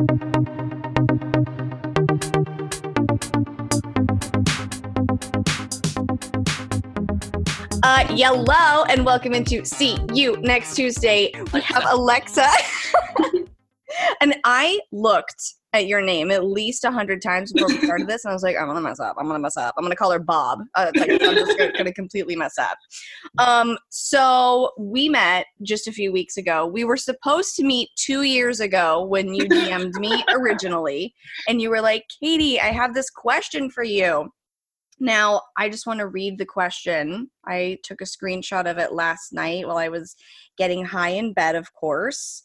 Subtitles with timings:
[0.00, 0.06] Uh,
[8.08, 11.32] hello and welcome into See You next Tuesday.
[11.52, 12.48] We have Alexa.
[14.22, 18.24] and I looked at your name at least a hundred times before we started this,
[18.24, 19.16] and I was like, I'm gonna mess up.
[19.18, 19.74] I'm gonna mess up.
[19.76, 20.60] I'm gonna call her Bob.
[20.74, 22.76] Uh, like, I'm just gonna, gonna completely mess up.
[23.38, 26.66] Um, so we met just a few weeks ago.
[26.66, 31.14] We were supposed to meet two years ago when you DM'd me originally,
[31.48, 34.30] and you were like, Katie, I have this question for you.
[34.98, 37.30] Now, I just want to read the question.
[37.46, 40.14] I took a screenshot of it last night while I was
[40.58, 42.42] getting high in bed, of course.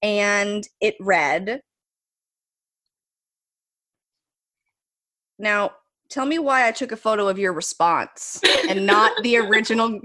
[0.00, 1.60] And it read
[5.38, 5.72] Now,
[6.08, 10.00] tell me why I took a photo of your response and not the original.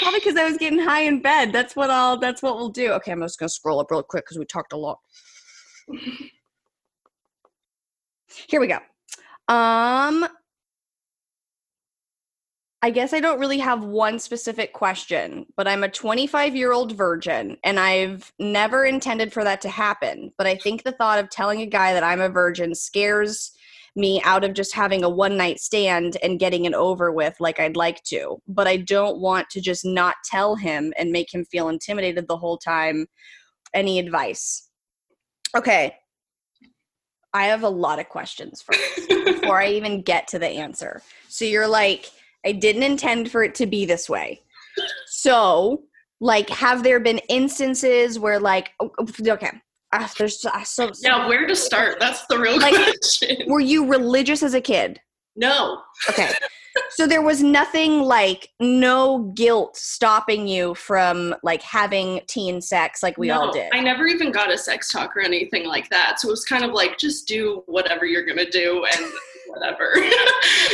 [0.00, 1.52] Probably because I was getting high in bed.
[1.52, 2.18] That's what I'll.
[2.18, 2.92] That's what we'll do.
[2.92, 4.98] Okay, I'm just gonna scroll up real quick because we talked a lot.
[8.48, 8.78] Here we go.
[9.52, 10.26] Um,
[12.84, 16.92] I guess I don't really have one specific question, but I'm a 25 year old
[16.92, 20.32] virgin and I've never intended for that to happen.
[20.36, 23.52] But I think the thought of telling a guy that I'm a virgin scares
[23.96, 27.60] me out of just having a one night stand and getting it over with like
[27.60, 28.38] I'd like to.
[28.48, 32.36] But I don't want to just not tell him and make him feel intimidated the
[32.36, 33.06] whole time.
[33.72, 34.68] Any advice?
[35.56, 35.96] Okay.
[37.32, 41.02] I have a lot of questions first before I even get to the answer.
[41.28, 42.10] So you're like,
[42.46, 44.40] I didn't intend for it to be this way.
[45.06, 45.82] So,
[46.20, 48.70] like, have there been instances where, like,
[49.26, 49.50] okay,
[50.18, 51.98] there's so, so yeah, where to start?
[52.00, 53.48] That's the real like, question.
[53.48, 55.00] Were you religious as a kid?
[55.36, 55.80] No.
[56.08, 56.32] Okay.
[56.90, 63.16] so there was nothing like no guilt stopping you from like having teen sex like
[63.18, 63.70] we no, all did.
[63.72, 66.20] I never even got a sex talk or anything like that.
[66.20, 69.12] So it was kind of like just do whatever you're gonna do and
[69.46, 69.94] whatever.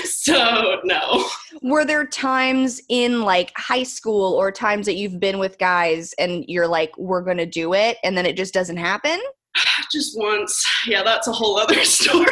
[1.63, 6.45] Were there times in like high school or times that you've been with guys and
[6.49, 9.21] you're like, we're gonna do it, and then it just doesn't happen?
[9.93, 10.65] Just once.
[10.87, 12.27] Yeah, that's a whole other story.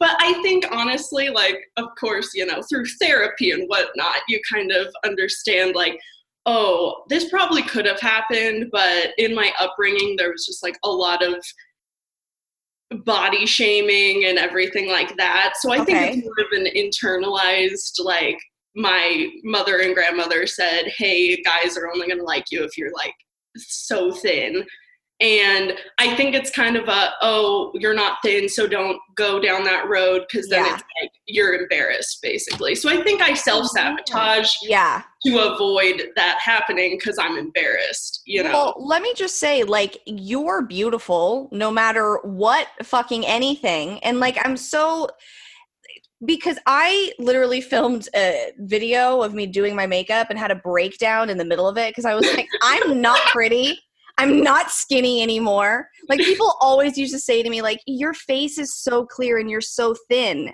[0.00, 4.72] but I think honestly, like, of course, you know, through therapy and whatnot, you kind
[4.72, 6.00] of understand like
[6.46, 10.88] oh, this probably could have happened, but in my upbringing, there was just like a
[10.88, 11.34] lot of
[13.04, 15.54] body shaming and everything like that.
[15.60, 15.92] So I okay.
[15.92, 18.38] think it's more of an internalized like
[18.76, 22.92] my mother and grandmother said, "Hey, guys are only going to like you if you're
[22.92, 23.14] like
[23.56, 24.64] so thin."
[25.20, 29.64] And I think it's kind of a, oh, you're not thin, so don't go down
[29.64, 30.74] that road because then yeah.
[30.74, 32.74] it's like you're embarrassed, basically.
[32.74, 34.70] So I think I self sabotage mm-hmm.
[34.70, 35.02] yeah.
[35.24, 38.50] to avoid that happening because I'm embarrassed, you know?
[38.50, 43.98] Well, let me just say, like, you're beautiful no matter what fucking anything.
[44.00, 45.08] And, like, I'm so
[46.24, 51.28] because I literally filmed a video of me doing my makeup and had a breakdown
[51.28, 53.78] in the middle of it because I was like, I'm not pretty.
[54.18, 55.88] I'm not skinny anymore.
[56.08, 59.50] Like people always used to say to me, like, your face is so clear and
[59.50, 60.52] you're so thin.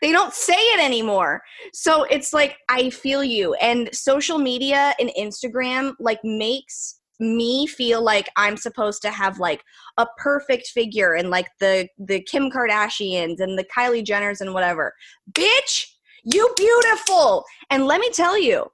[0.00, 1.42] They don't say it anymore.
[1.72, 3.54] So it's like I feel you.
[3.54, 9.62] And social media and Instagram like makes me feel like I'm supposed to have like
[9.98, 14.92] a perfect figure and like the the Kim Kardashians and the Kylie Jenners and whatever.
[15.30, 15.86] Bitch,
[16.24, 17.44] you beautiful.
[17.70, 18.66] And let me tell you,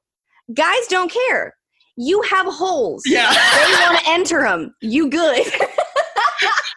[0.55, 1.58] guys don't care
[1.99, 3.03] you have holes.
[3.05, 3.29] Yeah.
[3.33, 4.75] they want to enter them.
[4.81, 5.47] You good.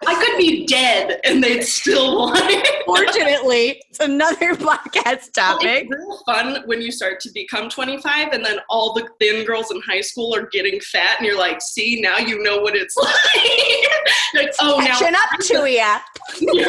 [0.07, 2.67] I could be dead and they'd still want it.
[2.87, 5.87] Fortunately, it's another podcast topic.
[5.89, 9.69] It's real fun when you start to become 25 and then all the thin girls
[9.69, 12.97] in high school are getting fat and you're like, see, now you know what it's
[12.97, 13.13] like.
[14.33, 15.69] like oh, Catching now- up to
[16.49, 16.65] you.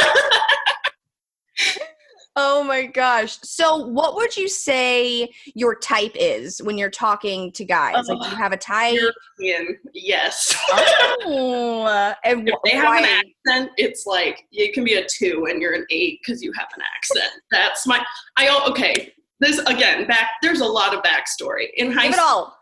[2.35, 3.39] Oh my gosh.
[3.43, 8.09] So, what would you say your type is when you're talking to guys?
[8.09, 8.95] like, do you have a type?
[8.95, 10.57] European, yes.
[10.71, 15.61] oh, and if they have an accent, it's like you can be a two and
[15.61, 17.43] you're an eight because you have an accent.
[17.51, 18.03] That's my.
[18.39, 19.13] I okay.
[19.41, 20.07] This again.
[20.07, 20.31] Back.
[20.41, 22.55] There's a lot of backstory in high school.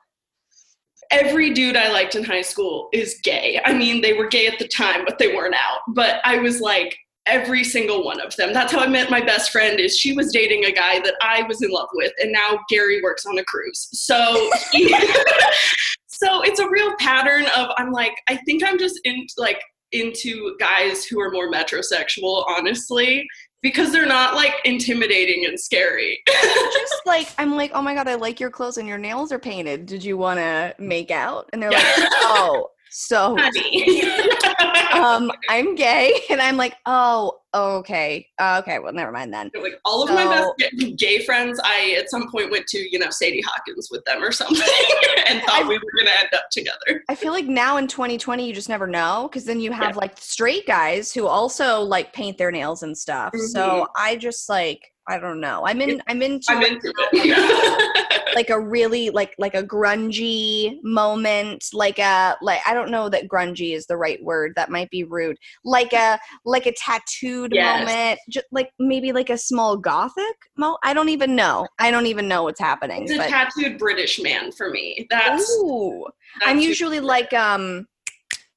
[1.13, 3.61] Every dude I liked in high school is gay.
[3.65, 5.81] I mean, they were gay at the time, but they weren't out.
[5.89, 6.97] But I was like,
[7.27, 8.53] every single one of them.
[8.53, 11.43] That's how I met my best friend is she was dating a guy that I
[11.43, 13.89] was in love with and now Gary works on a cruise.
[13.93, 14.89] So he,
[16.07, 19.61] so it's a real pattern of I'm like I think I'm just in like
[19.93, 23.27] into guys who are more metrosexual honestly
[23.63, 26.23] because they're not like intimidating and scary.
[26.27, 29.39] just like I'm like, oh my god, I like your clothes and your nails are
[29.39, 29.87] painted.
[29.87, 31.51] Did you want to make out?
[31.53, 33.37] And they're like, oh, So
[34.93, 38.79] um, I'm gay, and I'm like, oh, okay, uh, okay.
[38.79, 39.51] Well, never mind then.
[39.61, 40.25] like all of my
[40.59, 44.23] best gay friends, I at some point went to, you know, Sadie Hawkins with them
[44.23, 44.57] or something
[45.29, 47.03] and thought I- we were gonna end up together.
[47.09, 50.19] I feel like now in 2020, you just never know because then you have like
[50.19, 53.35] straight guys who also like paint their nails and stuff.
[53.37, 55.67] So I just like I don't know.
[55.67, 56.01] I'm in.
[56.07, 58.11] I'm into I'm into it.
[58.35, 63.27] like a really like like a grungy moment like a like i don't know that
[63.27, 67.85] grungy is the right word that might be rude like a like a tattooed Yes.
[67.85, 72.07] moment just like maybe like a small gothic mo i don't even know i don't
[72.07, 75.09] even know what's happening It's a tattooed British man for me.
[75.11, 76.07] That's, ooh
[76.43, 77.87] i'm usually like um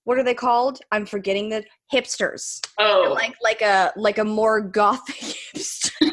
[0.06, 4.62] what are they called i'm forgetting the hipsters oh like like a like a more
[4.62, 5.16] gothic
[5.56, 6.10] hipster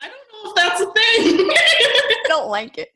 [0.00, 1.48] I don't know if that's a thing.
[1.50, 2.88] I don't like it.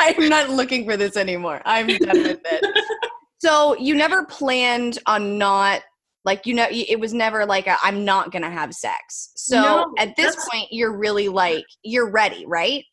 [0.00, 1.62] I'm not looking for this anymore.
[1.64, 2.84] I'm done with it.
[3.38, 5.82] So you never planned on not
[6.24, 9.32] like you know it was never like i I'm not gonna have sex.
[9.36, 12.84] So No, at this point you're really like you're ready, right?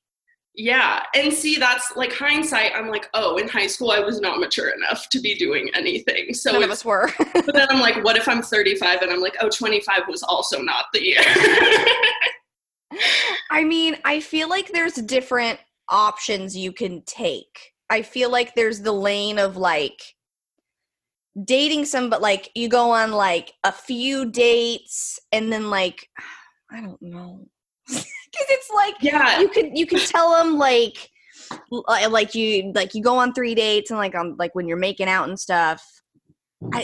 [0.55, 1.03] Yeah.
[1.15, 2.71] And see, that's like hindsight.
[2.75, 6.33] I'm like, oh, in high school, I was not mature enough to be doing anything.
[6.33, 7.09] So None of us were.
[7.33, 10.61] But then I'm like, what if I'm 35 and I'm like, oh, 25 was also
[10.61, 11.21] not the year.
[13.51, 15.59] I mean, I feel like there's different
[15.89, 17.73] options you can take.
[17.89, 20.01] I feel like there's the lane of like
[21.45, 26.09] dating some but like you go on like a few dates and then like
[26.71, 27.47] I don't know.
[28.35, 29.39] Cuz it's like yeah.
[29.39, 31.09] you could you could tell them like
[31.71, 34.77] uh, like you like you go on three dates and like on like when you're
[34.77, 36.01] making out and stuff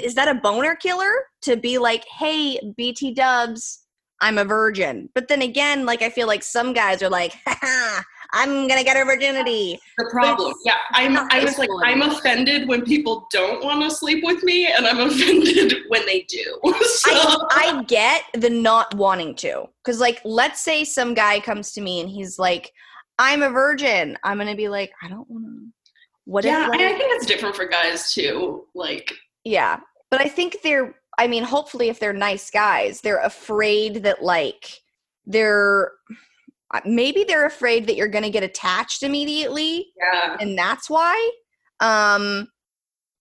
[0.04, 1.12] is that a boner killer
[1.42, 3.86] to be like hey bt dubs
[4.22, 8.02] i'm a virgin but then again like i feel like some guys are like Haha,
[8.34, 10.52] i'm gonna get her virginity The problem.
[10.52, 10.76] It's Yeah.
[10.94, 14.86] I'm, I was like, I'm offended when people don't want to sleep with me, and
[14.86, 16.60] I'm offended when they do.
[16.98, 21.72] So, I, I get the not wanting to because like let's say some guy comes
[21.74, 22.72] to me and he's like
[23.20, 25.68] i'm a virgin i'm gonna be like i don't want to
[26.28, 28.66] what yeah, if like, I, think it's different for guys too.
[28.76, 29.14] Like,
[29.46, 29.80] Yeah.
[30.12, 34.82] But I think they're I mean, hopefully if they're nice guys, they're afraid that like
[35.26, 35.94] they're
[36.86, 41.32] maybe they're afraid that you're going to get attached immediately yeah, and that's why.
[41.80, 42.48] Um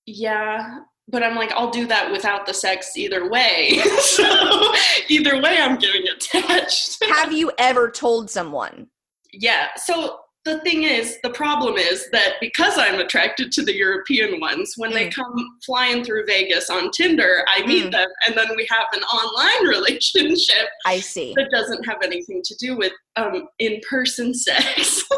[0.07, 0.81] yeah.
[1.09, 3.79] But I'm like, I'll do that without the sex either way.
[4.01, 4.25] so
[5.09, 7.05] either way, I'm getting attached.
[7.05, 8.89] have you ever told someone?
[9.33, 9.69] Yeah.
[9.77, 14.75] So the thing is, the problem is that because I'm attracted to the European ones,
[14.77, 15.15] when they Mm.
[15.15, 17.91] come flying through Vegas on Tinder, I meet Mm.
[17.93, 21.35] them and then we have an online relationship I see.
[21.37, 25.05] that doesn't have anything to do with um, in person sex.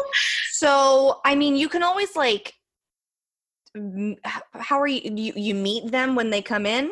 [0.51, 2.53] So, I mean, you can always like
[4.53, 6.91] how are you you, you meet them when they come in?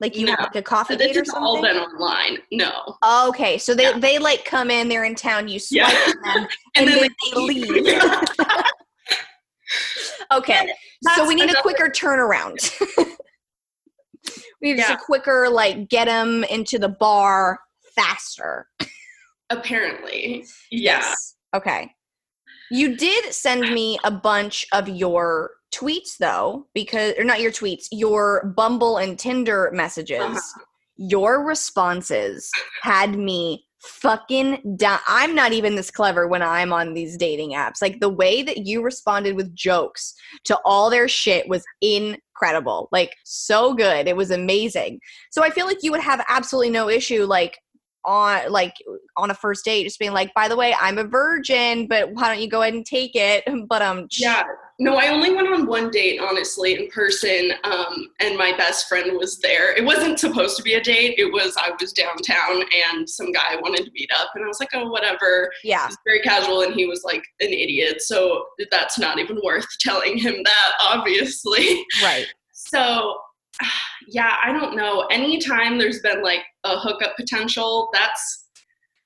[0.00, 0.44] Like you have No.
[0.46, 1.72] like a coffee date or has all something?
[1.74, 2.38] been online.
[2.52, 2.96] No.
[3.28, 3.98] Okay, so they Yeah.
[3.98, 6.12] they like come in, they're in town, you swipe Yeah.
[6.34, 7.98] them, and, then, they leave.
[10.32, 10.72] Okay,
[11.14, 12.58] so we need a quicker turnaround.
[14.60, 14.94] we need Yeah.
[14.94, 17.58] a quicker, like, get them into the bar
[17.96, 18.68] faster.
[19.50, 20.44] Apparently.
[20.70, 21.14] Yeah.
[21.54, 21.92] Okay.
[22.70, 27.86] You did send me a bunch of your tweets, though, because, or not your tweets,
[27.90, 30.20] your Bumble and Tinder messages.
[30.20, 30.64] Uh-huh.
[30.96, 32.50] Your responses
[32.82, 34.98] had me fucking down.
[35.08, 37.80] I'm not even this clever when I'm on these dating apps.
[37.80, 42.88] Like the way that you responded with jokes to all their shit was incredible.
[42.92, 44.06] Like so good.
[44.06, 45.00] It was amazing.
[45.30, 47.58] So I feel like you would have absolutely no issue like
[48.10, 48.74] on like
[49.16, 52.28] on a first date just being like by the way i'm a virgin but why
[52.28, 54.44] don't you go ahead and take it but um Yeah.
[54.82, 59.12] No, I only went on one date, honestly, in person, um, and my best friend
[59.18, 59.76] was there.
[59.76, 61.16] It wasn't supposed to be a date.
[61.18, 64.58] It was I was downtown, and some guy wanted to meet up, and I was
[64.58, 65.52] like, oh, whatever.
[65.64, 69.68] yeah It's very casual, and he was like an idiot, so that's not even worth
[69.80, 71.84] telling him that, obviously.
[72.02, 73.18] right So,
[74.08, 75.06] yeah, I don't know.
[75.10, 78.39] Anytime there's been like a hookup potential, that's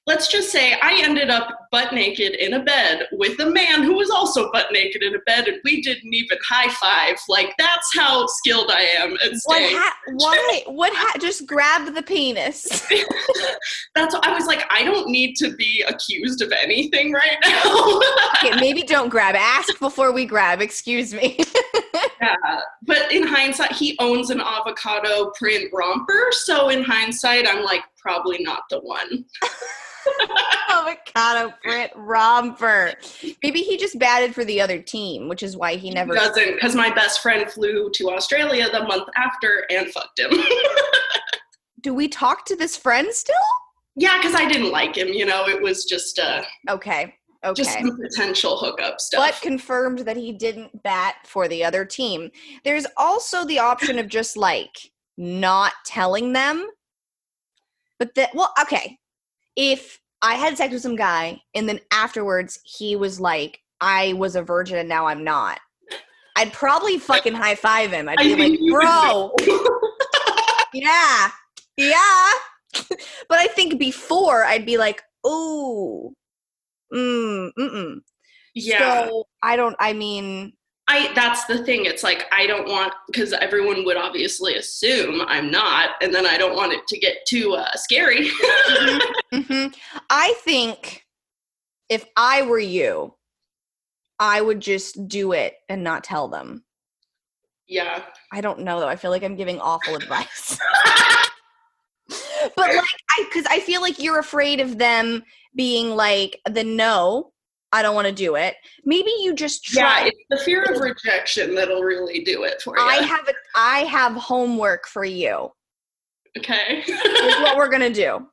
[0.07, 3.95] let's just say I ended up butt naked in a bed with a man who
[3.95, 7.17] was also butt naked in a bed, and we didn't even high five.
[7.29, 9.77] Like that's how skilled I am at what staying.
[9.77, 12.87] ha- why what ha- just grab the penis
[13.95, 18.01] That's I was like, I don't need to be accused of anything right now.
[18.51, 21.39] okay, maybe don't grab ask before we grab excuse me
[22.21, 27.83] yeah, but in hindsight, he owns an avocado print romper, so in hindsight, I'm like,
[28.05, 29.25] probably not the one.
[30.71, 32.93] Avocado Britt Romper.
[33.43, 36.15] Maybe he just batted for the other team, which is why he never.
[36.15, 40.31] doesn't because my best friend flew to Australia the month after and fucked him.
[41.81, 43.35] Do we talk to this friend still?
[43.97, 45.09] yeah, because I didn't like him.
[45.09, 47.15] You know, it was just uh, Okay.
[47.45, 47.63] Okay.
[47.63, 49.21] just some potential hookup stuff.
[49.21, 52.31] but confirmed that he didn't bat for the other team.
[52.65, 54.75] There's also the option of just like
[55.19, 56.67] not telling them.
[57.99, 58.99] But that, well, okay.
[59.57, 64.37] If I had sex with some guy and then afterwards he was like, I was
[64.37, 65.61] a virgin and now I'm not,
[66.37, 68.09] I'd probably fucking high five him.
[68.09, 69.33] I'd be think like, bro,
[70.75, 71.31] yeah,
[71.77, 72.31] yeah.
[73.29, 76.13] but I think before I'd be like, ooh,
[76.93, 78.01] mm, mm-mm.
[78.55, 79.07] yeah.
[79.07, 79.77] So I don't.
[79.79, 80.55] I mean,
[80.87, 81.87] I that's the thing.
[81.87, 86.37] It's like I don't want because everyone would obviously assume I'm not, and then I
[86.37, 88.29] don't want it to get too uh, scary.
[89.33, 89.67] hmm
[90.11, 91.05] I think
[91.89, 93.15] if I were you,
[94.19, 96.65] I would just do it and not tell them.
[97.69, 98.05] yeah.
[98.33, 98.89] I don't know though.
[98.89, 100.59] I feel like I'm giving awful advice.
[102.09, 105.23] but like, I because I feel like you're afraid of them
[105.55, 107.33] being like the no.
[107.75, 108.55] I don't want to do it.
[108.85, 110.03] Maybe you just try.
[110.03, 112.85] yeah, it's the fear of rejection that'll really do it for you.
[112.85, 115.51] I have a, I have homework for you.
[116.39, 116.83] okay.
[116.87, 118.29] Here's what we're gonna do.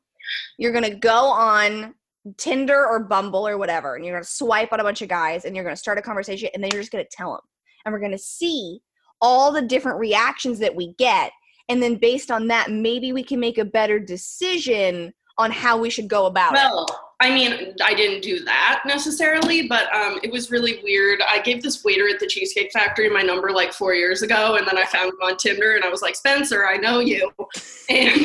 [0.60, 1.96] You're gonna go on
[2.38, 5.56] Tinder or Bumble or whatever, and you're gonna swipe on a bunch of guys, and
[5.56, 7.42] you're gonna start a conversation, and then you're just gonna tell them,
[7.84, 8.80] and we're gonna see
[9.22, 11.32] all the different reactions that we get,
[11.68, 15.90] and then based on that, maybe we can make a better decision on how we
[15.90, 16.96] should go about it.
[17.22, 21.22] I mean, I didn't do that necessarily, but um, it was really weird.
[21.22, 24.68] I gave this waiter at the Cheesecake Factory my number like four years ago, and
[24.68, 27.32] then I found him on Tinder, and I was like, Spencer, I know you,
[27.90, 28.22] and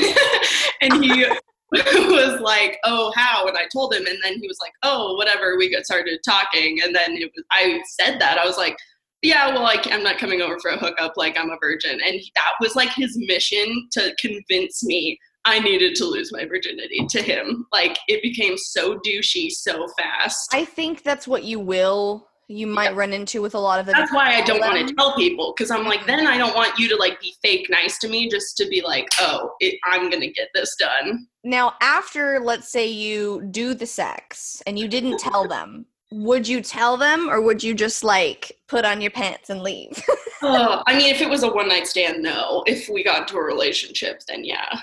[0.81, 1.27] and he
[1.73, 3.47] was like, oh, how?
[3.47, 5.59] And I told him, and then he was like, oh, whatever.
[5.59, 8.77] We got started talking, and then was I said that I was like.
[9.23, 11.15] Yeah, well, like I'm not coming over for a hookup.
[11.17, 15.95] Like I'm a virgin, and that was like his mission to convince me I needed
[15.97, 17.67] to lose my virginity to him.
[17.73, 20.53] Like it became so douchey so fast.
[20.53, 22.29] I think that's what you will.
[22.49, 23.93] You might run into with a lot of the.
[23.93, 26.79] That's why I don't want to tell people because I'm like, then I don't want
[26.79, 30.11] you to like be fake nice to me just to be like, oh, it, I'm
[30.11, 31.27] gonna get this done.
[31.43, 36.61] Now, after let's say you do the sex and you didn't tell them, would you
[36.61, 40.01] tell them or would you just like put on your pants and leave?
[40.43, 42.63] oh, I mean, if it was a one night stand, no.
[42.67, 44.79] If we got into a relationship, then yeah.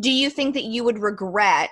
[0.00, 1.70] Do you think that you would regret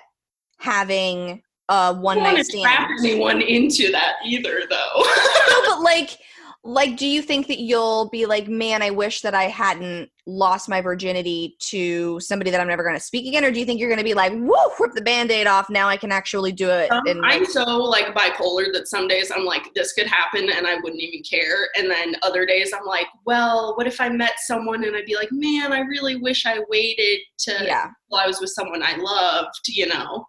[0.58, 5.04] having a one I don't night want to trap anyone into that either, though.
[5.48, 6.18] no, but like
[6.66, 10.66] like do you think that you'll be like, man, I wish that I hadn't lost
[10.66, 13.44] my virginity to somebody that I'm never gonna speak again?
[13.44, 15.98] Or do you think you're gonna be like, woo, rip the band-aid off, now I
[15.98, 19.74] can actually do it Um, and I'm so like bipolar that some days I'm like,
[19.74, 21.68] this could happen and I wouldn't even care.
[21.76, 25.16] And then other days I'm like, well, what if I met someone and I'd be
[25.16, 27.90] like, man, I really wish I waited to yeah.
[28.08, 30.26] while I was with someone I loved, you know?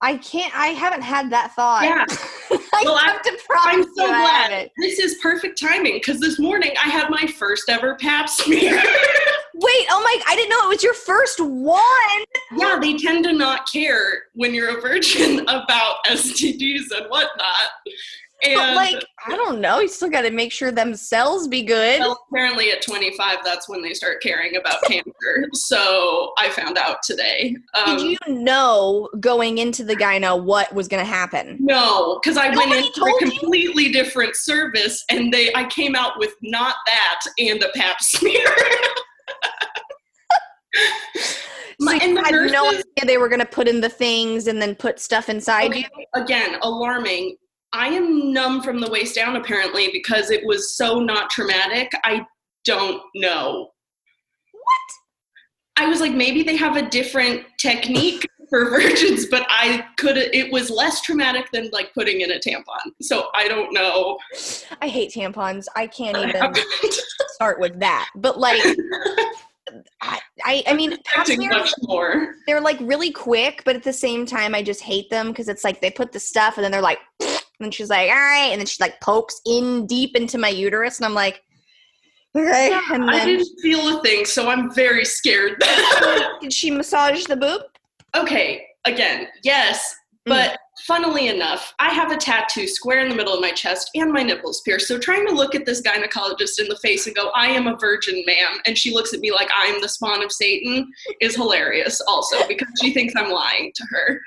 [0.00, 1.82] I can't I haven't had that thought.
[1.84, 2.04] Yeah.
[2.72, 4.70] I Well, have to promise I'm so glad.
[4.78, 8.76] This is perfect timing because this morning I had my first ever pap smear.
[9.60, 12.24] Wait, oh my I didn't know it was your first one.
[12.56, 17.56] yeah, they tend to not care when you're a virgin about STDs and whatnot.
[18.44, 19.80] And But like, I don't know.
[19.80, 21.98] You still got to make sure them cells be good.
[21.98, 25.48] Well, apparently at 25, that's when they start caring about cancer.
[25.54, 27.56] So I found out today.
[27.74, 31.56] Um, Did you know going into the gyno what was going to happen?
[31.58, 33.18] No, because I Nobody went into a you?
[33.18, 38.46] completely different service, and they I came out with not that and a Pap smear.
[41.80, 43.88] My- so and you the had no idea they were going to put in the
[43.88, 46.04] things and then put stuff inside Okay, you.
[46.22, 47.36] again, alarming.
[47.72, 51.90] I am numb from the waist down apparently because it was so not traumatic.
[52.04, 52.24] I
[52.64, 53.70] don't know.
[54.52, 55.84] What?
[55.84, 60.16] I was like, maybe they have a different technique for virgins, but I could.
[60.16, 62.92] It was less traumatic than like putting in a tampon.
[63.02, 64.18] So I don't know.
[64.80, 65.66] I hate tampons.
[65.76, 66.54] I can't even
[67.34, 68.08] start with that.
[68.16, 68.60] But like,
[70.00, 72.34] I, I, I mean, pap Expecting smears, much more.
[72.46, 75.64] they're like really quick, but at the same time, I just hate them because it's
[75.64, 76.98] like they put the stuff and then they're like,
[77.60, 80.98] and she's like, all right, and then she like pokes in deep into my uterus,
[80.98, 81.42] and I'm like,
[82.36, 85.62] okay, and I didn't feel a thing, so I'm very scared.
[86.40, 87.62] did she massage the boob?
[88.16, 89.94] okay, again, yes,
[90.28, 90.56] Mm.
[90.86, 94.22] Funnily enough, I have a tattoo square in the middle of my chest and my
[94.22, 94.88] nipples pierced.
[94.88, 97.76] So trying to look at this gynecologist in the face and go, I am a
[97.76, 102.00] virgin, ma'am, and she looks at me like I'm the spawn of Satan is hilarious
[102.02, 104.20] also because she thinks I'm lying to her.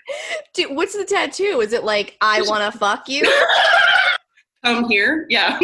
[0.54, 1.62] Dude, what's the tattoo?
[1.62, 3.24] Is it like I want to fuck you?
[4.66, 5.26] Come here.
[5.30, 5.60] Yeah.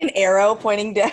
[0.00, 1.12] An arrow pointing down.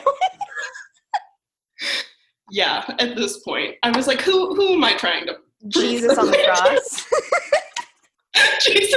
[2.51, 3.75] yeah, at this point.
[3.83, 7.05] I was like, who who am I trying to Jesus on the cross.
[8.61, 8.95] Jesus.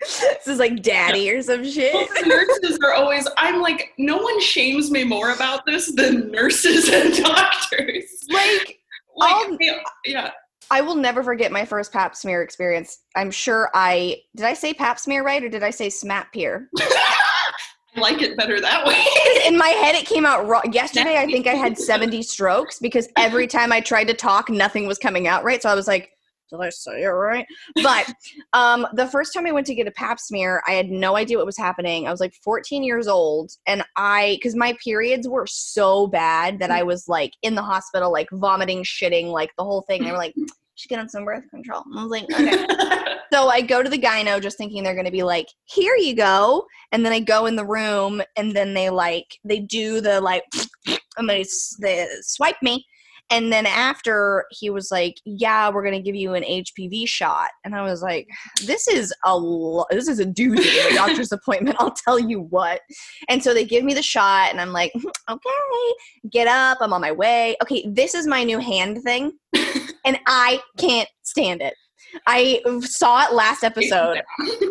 [0.00, 1.94] this is like daddy or some shit.
[2.26, 7.14] nurses are always I'm like, no one shames me more about this than nurses and
[7.24, 8.04] doctors.
[8.30, 8.78] Like,
[9.16, 9.60] Like
[10.04, 10.30] yeah.
[10.70, 12.98] I will never forget my first pap smear experience.
[13.16, 16.68] I'm sure I did I say pap smear right or did I say smap peer?
[16.78, 19.04] I like it better that way.
[19.46, 20.64] In my head it came out wrong.
[20.72, 24.86] Yesterday I think I had 70 strokes because every time I tried to talk nothing
[24.86, 25.62] was coming out right.
[25.62, 26.10] So I was like,
[26.54, 27.46] did I say it right?
[27.82, 28.12] But
[28.52, 31.36] um, the first time I went to get a pap smear, I had no idea
[31.36, 32.06] what was happening.
[32.06, 36.70] I was like 14 years old, and I, because my periods were so bad that
[36.70, 40.04] I was like in the hospital, like vomiting, shitting, like the whole thing.
[40.04, 40.34] They were like,
[40.74, 43.90] "She's getting on some birth control." And I was like, "Okay." so I go to
[43.90, 47.20] the gyno just thinking they're going to be like, "Here you go," and then I
[47.20, 50.44] go in the room, and then they like they do the like,
[51.16, 51.44] and they
[51.80, 52.86] they swipe me.
[53.30, 57.74] And then after he was like, "Yeah, we're gonna give you an HPV shot," and
[57.74, 58.28] I was like,
[58.64, 61.76] "This is a lo- this is a doozy of a doctor's appointment.
[61.80, 62.80] I'll tell you what."
[63.28, 64.92] And so they give me the shot, and I'm like,
[65.30, 65.94] "Okay,
[66.30, 66.78] get up.
[66.80, 69.32] I'm on my way." Okay, this is my new hand thing,
[70.04, 71.74] and I can't stand it.
[72.26, 74.22] I saw it last episode.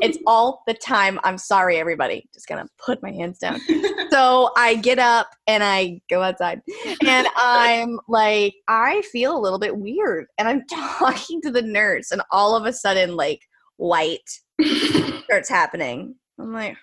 [0.01, 1.19] It's all the time.
[1.23, 2.27] I'm sorry, everybody.
[2.33, 3.59] Just gonna put my hands down.
[4.11, 6.61] So I get up and I go outside,
[7.03, 10.61] and I'm like, I feel a little bit weird, and I'm
[10.99, 13.41] talking to the nurse, and all of a sudden, like,
[13.77, 14.29] white
[15.23, 16.13] starts happening.
[16.39, 16.77] I'm like,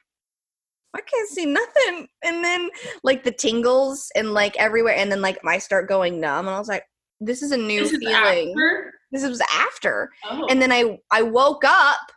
[0.96, 2.68] I can't see nothing, and then
[3.04, 6.58] like the tingles and like everywhere, and then like I start going numb, and I
[6.58, 6.82] was like,
[7.20, 8.50] this is a new This is feeling.
[8.50, 8.92] after?
[9.12, 10.46] This was after Oh.
[10.50, 12.12] and then I I woke up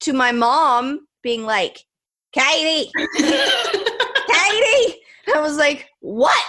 [0.00, 1.78] to my mom being like,
[2.32, 4.96] "Katie, Katie,"
[5.34, 6.44] I was like, "What?"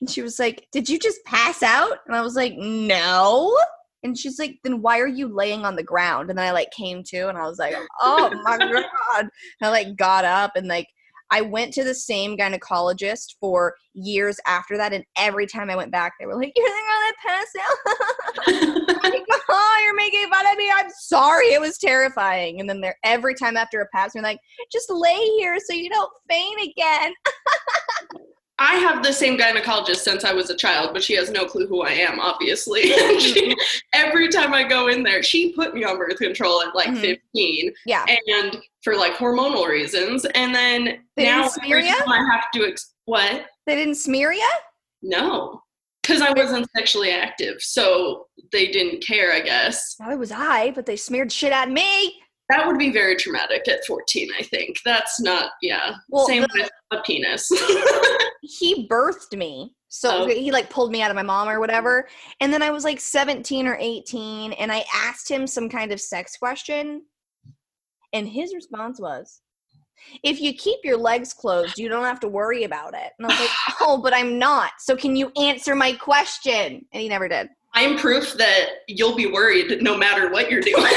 [0.00, 3.56] And she was like, "Did you just pass out?" And I was like, "No."
[4.02, 6.70] And she's like, "Then why are you laying on the ground?" And then I like
[6.72, 9.30] came to, and I was like, "Oh my god!" And
[9.62, 10.88] I like got up and like.
[11.30, 15.92] I went to the same gynecologist for years after that, and every time I went
[15.92, 18.96] back, they were like, "You're gonna pass out."
[19.50, 20.70] oh, you're making fun of me.
[20.74, 21.46] I'm sorry.
[21.46, 22.60] It was terrifying.
[22.60, 24.40] And then they're every time after a pass, they're like,
[24.72, 27.12] just lay here so you don't faint again.
[28.62, 31.66] I have the same gynecologist since I was a child, but she has no clue
[31.66, 32.82] who I am, obviously.
[33.20, 33.56] She-
[33.94, 37.00] every time I go in there, she put me on birth control at like Mhm.
[37.00, 38.04] 15 Yeah.
[38.28, 40.26] and for like hormonal reasons.
[40.34, 43.46] And then They now every time I have to, ex- what?
[43.66, 44.50] They didn't smear you?
[45.02, 45.62] No.
[46.02, 49.96] Because I wasn't sexually active, so they didn't care, I guess.
[50.10, 52.20] It was I, but they smeared shit at me.
[52.50, 54.76] That would be very traumatic at 14, I think.
[54.84, 55.92] That's not, yeah.
[56.08, 57.48] Well, Same the- with a penis.
[58.58, 59.74] He birthed me.
[59.88, 60.26] So Oh.
[60.28, 62.08] he like pulled me out of my mom or whatever.
[62.40, 66.00] And then I was like 17 or 18 and I asked him some kind of
[66.00, 67.02] sex question.
[68.12, 69.40] And his response was,
[70.24, 73.12] if you keep your legs closed, you don't have to worry about it.
[73.18, 74.72] And I was like, oh, but I'm not.
[74.78, 76.84] So can you answer my question?
[76.92, 77.48] And he never did.
[77.74, 80.82] I'm proof that you'll be worried no matter what you're doing.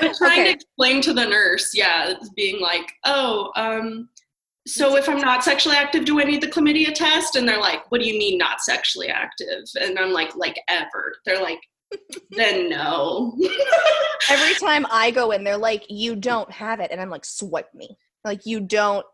[0.00, 0.44] but trying Okay.
[0.44, 4.08] to explain to the nurse, yeah, it's being like, oh, um,
[4.66, 7.36] so if I'm not sexually active, do I need the chlamydia test?
[7.36, 9.64] And they're like, what do you mean not sexually active?
[9.80, 11.14] And I'm like, like ever.
[11.26, 11.60] They're like,
[12.30, 13.36] then no.
[14.30, 16.90] Every time I go in, they're like, you don't have it.
[16.90, 17.96] And I'm like, swipe me.
[18.24, 19.04] Like, you don't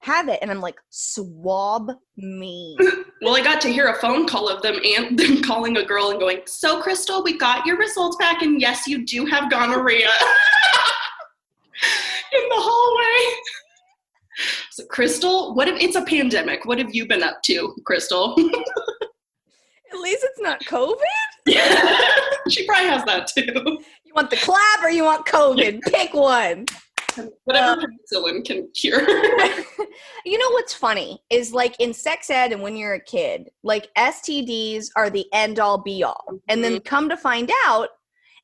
[0.00, 0.38] have it.
[0.42, 2.76] And I'm like, swab me.
[3.22, 6.10] well, I got to hear a phone call of them and them calling a girl
[6.10, 10.08] and going, so Crystal, we got your results back, and yes, you do have gonorrhea.
[12.32, 13.36] In the hallway.
[14.70, 16.64] So, Crystal, what if it's a pandemic?
[16.64, 18.34] What have you been up to, Crystal?
[19.92, 20.94] At least it's not COVID.
[22.50, 23.78] she probably has that too.
[24.04, 25.80] You want the clap or you want COVID?
[25.92, 26.66] Pick one.
[27.44, 29.00] Whatever um, penicillin can cure.
[30.24, 33.88] you know what's funny is like in sex ed and when you're a kid, like
[33.96, 36.24] STDs are the end all be all.
[36.48, 36.84] And then mm-hmm.
[36.84, 37.88] come to find out,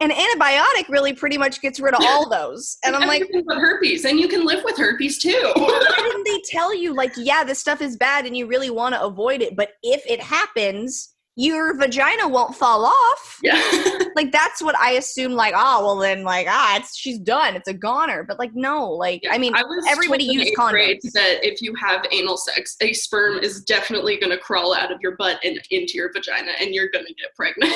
[0.00, 2.76] an antibiotic really pretty much gets rid of all those.
[2.84, 5.52] And I'm like, herpes, and you can live with herpes too.
[5.56, 8.94] why didn't they tell you, like, yeah, this stuff is bad and you really want
[8.94, 13.38] to avoid it, but if it happens, your vagina won't fall off.
[13.42, 13.62] Yeah.
[14.16, 15.32] Like that's what I assume.
[15.32, 17.54] Like, oh well, then like ah, it's she's done.
[17.54, 18.24] It's a goner.
[18.26, 18.90] But like, no.
[18.90, 21.12] Like, I mean, I everybody told in use eighth grade condoms.
[21.12, 25.02] that if you have anal sex, a sperm is definitely going to crawl out of
[25.02, 27.74] your butt and into your vagina, and you're going to get pregnant.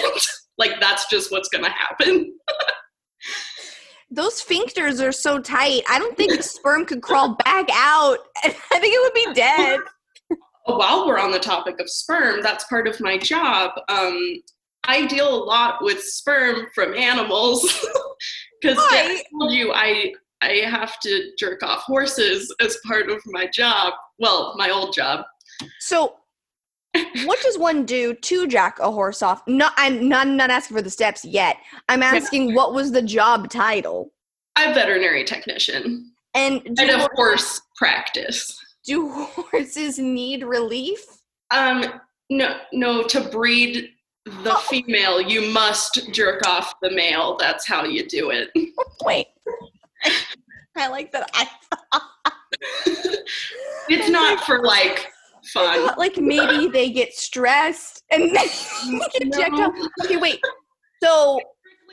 [0.61, 2.33] Like that's just what's going to happen.
[4.11, 5.83] those sphincters are so tight.
[5.89, 8.19] I don't think sperm could crawl back out.
[8.45, 9.81] I think it would be dead.
[10.67, 13.73] While we're on the topic of sperm, that's part of my job.
[13.89, 14.43] Um,
[14.85, 17.63] I deal a lot with sperm from animals
[18.63, 23.47] because I told you I I have to jerk off horses as part of my
[23.47, 23.93] job.
[24.19, 25.25] Well, my old job.
[25.81, 26.17] So,
[27.25, 29.43] what does one do to jack a horse off?
[29.47, 31.57] No, I'm not, not asking for the steps yet.
[31.89, 34.13] I'm asking what was the job title,
[34.57, 36.13] I'm a veterinary technician.
[36.35, 38.59] and do, And of hor- horse practice.
[38.85, 41.05] do horses need relief?
[41.53, 41.85] Um,
[42.31, 43.03] no, no.
[43.05, 43.91] To breed
[44.27, 44.59] the Oh.
[44.69, 47.37] female, you must jerk off the male.
[47.39, 48.51] That's how you do it.
[49.05, 49.27] Wait,
[50.77, 51.31] I like that.
[51.35, 52.01] I
[53.89, 55.11] It's not for like
[55.53, 55.87] fun.
[55.87, 59.67] thought, like maybe they get stressed and they mm, get jacked No.
[59.71, 59.89] off.
[60.05, 60.41] Okay, wait.
[61.03, 61.41] So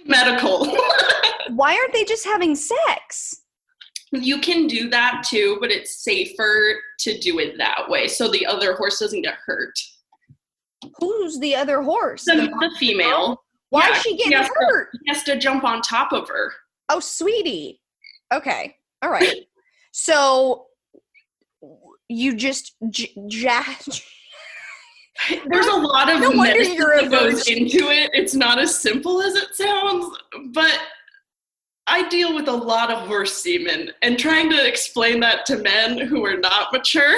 [0.06, 0.66] Medical.
[1.50, 3.44] why aren't they just having sex?
[4.14, 8.46] you can do that too, but it's safer to do it that way, so the
[8.46, 9.74] other horse doesn't get hurt.
[11.00, 12.24] Who's the other horse?
[12.24, 14.46] The, the female Why yeah, is she getting hurt?
[14.48, 14.88] to- hurt?
[15.10, 16.54] has to jump on top of her.
[16.88, 17.82] Oh, sweetie.
[18.34, 18.76] Okay.
[19.02, 19.46] All right.
[19.92, 20.67] So
[22.10, 23.84] you just j- jack.
[25.50, 28.12] There's a lot of No wonder you're that goes into it.
[28.14, 30.16] It's not as simple as it sounds,
[30.54, 30.80] but
[31.88, 35.98] I deal with a lot of horse semen, and trying to explain that to men
[35.98, 37.16] who are not mature.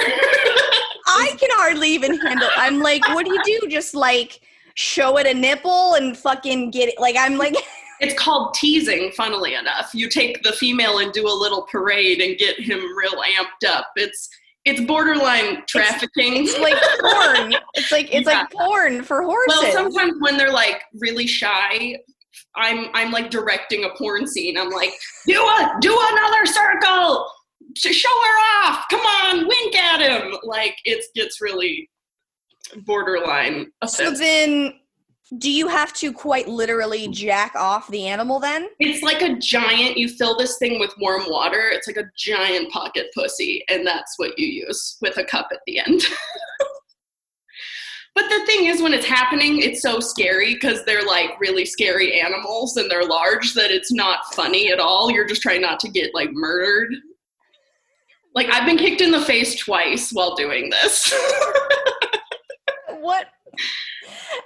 [1.06, 2.48] I can hardly even handle.
[2.56, 3.68] I'm like, what do you do?
[3.68, 4.40] Just like
[4.74, 7.00] show it a nipple and fucking get it?
[7.00, 7.54] Like I'm like,
[8.00, 9.90] it's called teasing, funnily enough.
[9.92, 13.88] You take the female and do a little parade and get him real amped up.
[13.96, 14.28] It's
[14.64, 16.44] it's borderline trafficking.
[16.46, 17.54] it's like porn.
[17.74, 19.46] It's like it's like porn for horses.
[19.48, 21.96] well, sometimes when they're like really shy,
[22.56, 24.58] I'm I'm like directing a porn scene.
[24.58, 24.92] I'm like,
[25.26, 27.26] do a do another circle.
[27.76, 28.84] to Show her off.
[28.90, 30.36] Come on, wink at him.
[30.42, 31.88] Like it gets really
[32.84, 34.74] borderline so then,
[35.38, 38.68] do you have to quite literally jack off the animal then?
[38.80, 39.96] It's like a giant.
[39.96, 41.70] You fill this thing with warm water.
[41.70, 45.60] It's like a giant pocket pussy, and that's what you use with a cup at
[45.66, 46.00] the end.
[48.14, 52.20] but the thing is, when it's happening, it's so scary because they're like really scary
[52.20, 55.10] animals and they're large that it's not funny at all.
[55.10, 56.92] You're just trying not to get like murdered.
[58.34, 61.12] Like I've been kicked in the face twice while doing this.
[63.00, 63.26] What?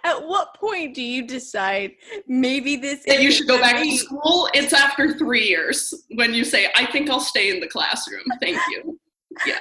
[0.03, 1.93] At what point do you decide
[2.27, 4.49] maybe this that you should go back to school.
[4.55, 8.59] It's after three years when you say, "I think I'll stay in the classroom." Thank
[8.71, 8.99] you.
[9.47, 9.61] Yeah.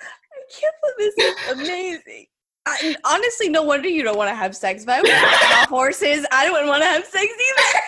[0.00, 2.26] I can't believe this is amazing.
[2.66, 4.84] I, honestly, no wonder you don't want to have sex.
[4.86, 7.80] If I horses, I wouldn't want to have sex either.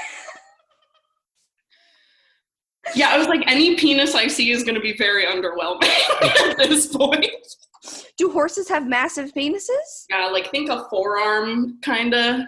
[2.94, 5.88] Yeah, I was like, any penis I see is going to be very underwhelming
[6.22, 7.26] at this point.
[8.18, 10.06] Do horses have massive penises?
[10.10, 12.42] Yeah, like think a forearm kind of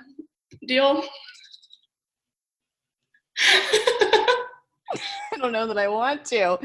[0.67, 1.03] deal.
[3.39, 6.59] I don't know that I want to.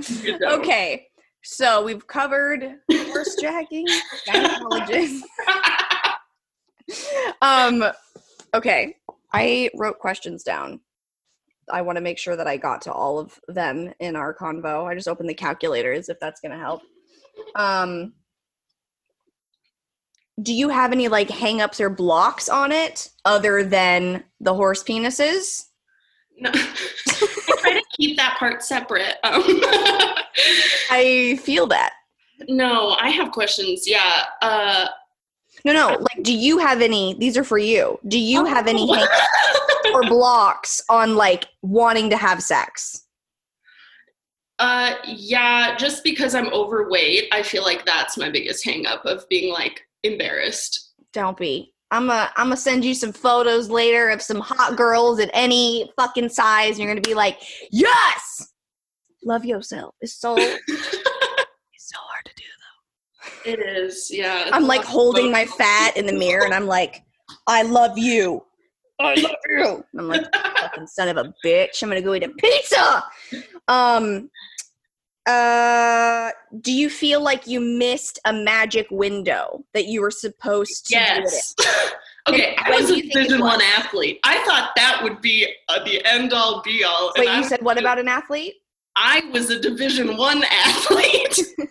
[0.43, 1.07] Okay,
[1.43, 3.87] so we've covered horse jacking,
[4.27, 5.21] gynecologist.
[7.41, 7.83] um,
[8.53, 8.95] okay,
[9.33, 10.81] I wrote questions down.
[11.71, 14.85] I want to make sure that I got to all of them in our convo.
[14.85, 16.81] I just opened the calculators if that's going to help.
[17.55, 18.13] Um,
[20.41, 25.65] do you have any like hangups or blocks on it other than the horse penises?
[26.39, 26.51] No.
[26.53, 29.15] I try to keep that part separate.
[29.23, 29.43] Um,
[30.91, 31.93] I feel that.
[32.47, 33.83] no, I have questions.
[33.87, 34.23] Yeah.
[34.41, 34.87] Uh,
[35.65, 35.87] No, no.
[35.99, 37.15] Like, do you have any?
[37.15, 37.99] These are for you.
[38.07, 43.03] Do you have any hangups or blocks on like wanting to have sex?
[44.59, 49.27] Uh, yeah, just because I'm overweight, I feel like that's my biggest hang up of
[49.29, 50.93] being like embarrassed.
[51.13, 51.73] Don't be.
[51.91, 52.31] I'm a.
[52.37, 56.71] I'm gonna send you some photos later of some hot girls at any fucking size,
[56.71, 57.39] and you're gonna be like,
[57.71, 58.53] yes.
[59.23, 59.95] Love yourself.
[60.01, 60.35] It's so.
[60.37, 60.59] it's
[61.77, 62.43] so hard to do.
[63.45, 63.51] Though.
[63.51, 64.49] It is, yeah.
[64.53, 67.03] I'm like holding my fat in the mirror, and I'm like,
[67.47, 68.43] I love you.
[68.99, 69.83] I love you.
[69.97, 70.25] I'm like,
[70.57, 71.81] fucking son of a bitch.
[71.81, 73.03] I'm gonna go eat a pizza.
[73.67, 74.29] Um,
[75.29, 80.93] Uh, do you feel like you missed a magic window that you were supposed to
[80.95, 81.23] do it in?
[81.23, 81.55] Yes.
[82.27, 84.19] okay, I was a you think it Division One athlete.
[84.23, 87.11] I thought that would be uh, the end all be all.
[87.15, 88.55] Wait, and you said what about an athlete?
[88.95, 91.39] I was a Division One athlete.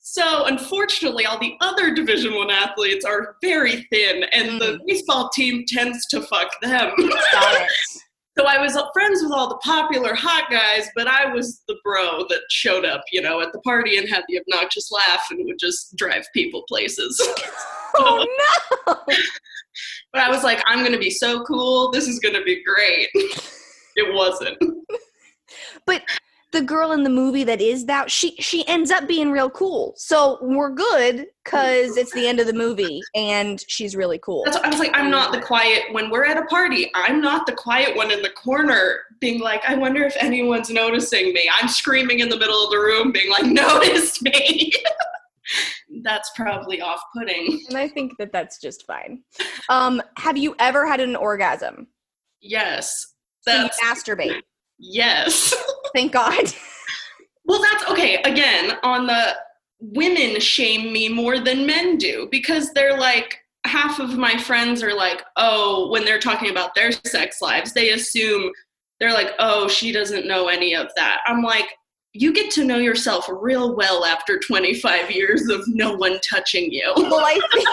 [0.00, 5.64] so unfortunately, all the other Division One athletes are very thin, and the baseball team
[5.68, 6.92] tends to fuck them.
[8.38, 12.24] So I was friends with all the popular hot guys, but I was the bro
[12.28, 15.58] that showed up, you know, at the party and had the obnoxious laugh and would
[15.58, 17.20] just drive people places.
[17.94, 18.18] Oh
[18.86, 18.94] no!
[20.12, 21.90] but I was like, I'm gonna be so cool.
[21.90, 23.08] This is gonna be great.
[23.96, 24.58] it wasn't.
[25.86, 26.02] But
[26.52, 29.92] the girl in the movie that is that she she ends up being real cool.
[29.96, 34.44] So we're good because it's the end of the movie and she's really cool.
[34.44, 36.90] That's I was like, I'm not the quiet when we're at a party.
[36.94, 41.34] I'm not the quiet one in the corner, being like, I wonder if anyone's noticing
[41.34, 41.50] me.
[41.60, 44.72] I'm screaming in the middle of the room, being like, notice me.
[46.02, 47.64] That's probably off-putting.
[47.68, 49.22] And I think that that's just fine.
[49.70, 51.88] Um, have you ever had an orgasm?
[52.40, 53.14] Yes,
[53.46, 54.42] that's masturbate.
[54.78, 55.54] yes.
[55.94, 56.52] Thank God.
[57.44, 58.16] Well, that's okay.
[58.24, 59.34] Again, on the
[59.80, 64.94] women shame me more than men do because they're like, half of my friends are
[64.94, 68.52] like, oh, when they're talking about their sex lives, they assume
[69.00, 71.20] they're like, oh, she doesn't know any of that.
[71.26, 71.66] I'm like,
[72.12, 76.92] you get to know yourself real well after 25 years of no one touching you.
[76.96, 77.68] well, I think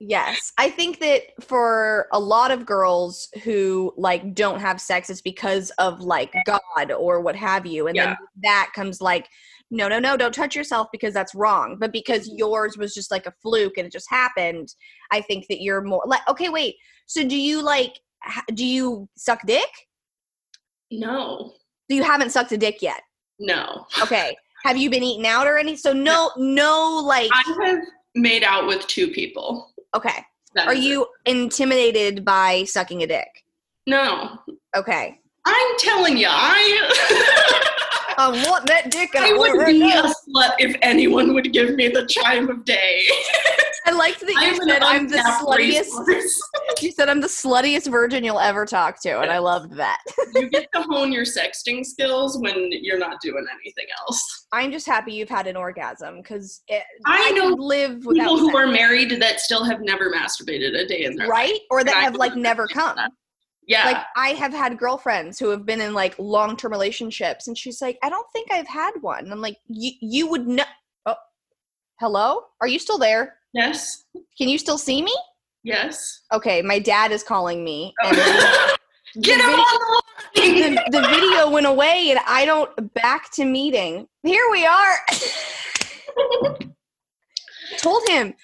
[0.00, 5.20] yes, I think that for a lot of girls who like don't have sex, it's
[5.20, 9.28] because of like God or what have you, and then that comes like.
[9.68, 11.76] No, no, no, don't touch yourself because that's wrong.
[11.80, 12.38] But because mm-hmm.
[12.38, 14.72] yours was just like a fluke and it just happened,
[15.10, 16.76] I think that you're more like, okay, wait.
[17.06, 17.98] So do you like,
[18.54, 19.68] do you suck dick?
[20.90, 21.52] No,
[21.90, 23.02] So You haven't sucked a dick yet.
[23.40, 23.86] no.
[24.00, 24.36] Okay.
[24.64, 25.76] Have you been eaten out or any?
[25.76, 27.78] So no, no, like, I have
[28.14, 29.72] made out with two people.
[29.96, 30.24] Okay.
[30.58, 33.28] Are you intimidated by sucking a dick?
[33.86, 34.38] No.
[34.74, 35.20] Okay.
[35.44, 37.62] I'm telling you, I.
[38.18, 39.10] I want that dick.
[39.14, 43.06] I would be a slut if anyone would give me the chime of day.
[43.86, 46.32] I liked that you I'm said I'm the sluttiest.
[46.82, 50.02] You said I'm the sluttiest virgin you'll ever talk to, and I loved that.
[50.34, 54.46] you get to hone your sexting skills when you're not doing anything else.
[54.52, 56.62] I'm just happy you've had an orgasm because
[57.06, 60.78] I know could live without People who sex, are married that still have never masturbated
[60.78, 61.32] a day in their life.
[61.32, 62.74] right, or that have like never that.
[62.74, 62.98] come.
[63.66, 63.84] Yeah.
[63.86, 67.80] Like I have had girlfriends who have been in like long term relationships, and she's
[67.80, 69.24] like, I don't think I've had one.
[69.24, 70.64] And I'm like, you you would know.
[71.06, 71.16] Oh,
[72.00, 73.34] hello, are you still there?
[73.56, 74.04] Yes.
[74.38, 75.14] Can you still see me?
[75.64, 76.22] Yes.
[76.32, 78.16] Okay, my dad is calling me, and
[79.20, 80.02] Get him on
[80.34, 80.74] the line.
[80.74, 84.06] the, the video went away, and I don't back to meeting.
[84.22, 84.98] Here we are.
[87.78, 88.34] Told him,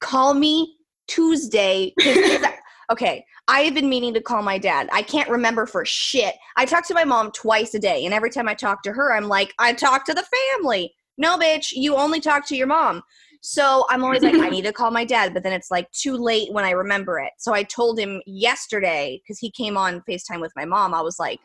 [0.00, 0.76] call me
[1.08, 1.92] Tuesday.
[2.92, 4.88] okay, I have been meaning to call my dad.
[4.92, 6.34] I can't remember for shit.
[6.56, 9.12] I talk to my mom twice a day, and every time I talk to her,
[9.12, 10.24] I'm like, I talk to the
[10.56, 10.94] family.
[11.18, 13.02] No, bitch, you only talk to your mom.
[13.40, 16.16] So I'm always like, I need to call my dad, but then it's like too
[16.16, 17.32] late when I remember it.
[17.38, 20.94] So I told him yesterday because he came on FaceTime with my mom.
[20.94, 21.40] I was like,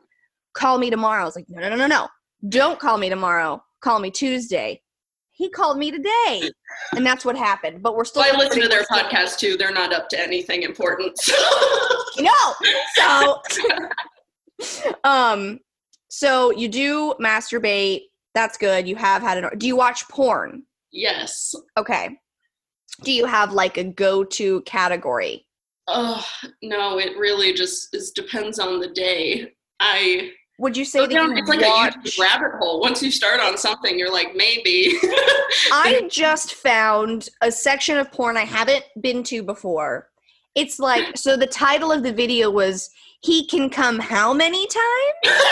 [0.53, 1.21] call me tomorrow.
[1.21, 2.07] I was like, no, no, no, no, no.
[2.49, 3.63] Don't call me tomorrow.
[3.81, 4.81] Call me Tuesday.
[5.31, 6.49] He called me today.
[6.95, 7.83] And that's what happened.
[7.83, 9.57] But we're still Well, I listen to their podcast too.
[9.57, 11.17] They're not up to anything important.
[12.17, 12.31] No.
[12.95, 13.41] So
[15.03, 15.59] um
[16.07, 18.03] so you do masturbate.
[18.33, 18.87] That's good.
[18.87, 20.63] You have had an do you watch porn?
[20.95, 21.53] Yes.
[21.77, 22.17] Okay.
[23.03, 25.45] Do you have like a go-to category?
[25.87, 26.25] Oh
[26.63, 29.53] no, it really just is depends on the day.
[29.79, 32.79] I Would you say go that down, you it's like watch a rabbit hole.
[32.79, 34.97] Once you start on something, you're like maybe.
[35.71, 40.09] I just found a section of porn I haven't been to before.
[40.55, 42.89] It's like so the title of the video was
[43.21, 45.37] he can come how many times?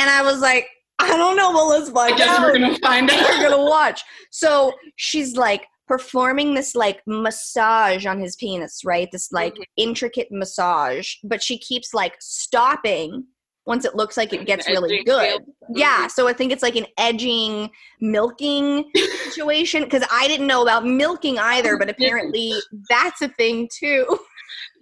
[0.00, 0.66] And I was like,
[0.98, 2.42] I don't know, well let's I guess out.
[2.42, 4.02] we're gonna find we're gonna watch.
[4.30, 9.08] So she's like performing this like massage on his penis, right?
[9.12, 9.64] This like Mhm.
[9.76, 13.24] intricate massage, but she keeps like stopping
[13.66, 15.42] once it looks like it gets really good.
[15.74, 18.90] Yeah, so I think it's like an edging, milking
[19.24, 22.52] situation because I didn't know about milking either, but apparently
[22.90, 24.18] that's a thing too.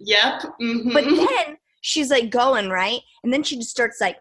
[0.01, 0.43] Yep.
[0.61, 0.93] mhm.
[0.93, 4.17] But then she's like going right, and then she just starts like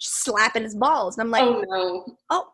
[0.00, 2.16] slapping his balls, and I'm like, oh no.
[2.30, 2.48] oh,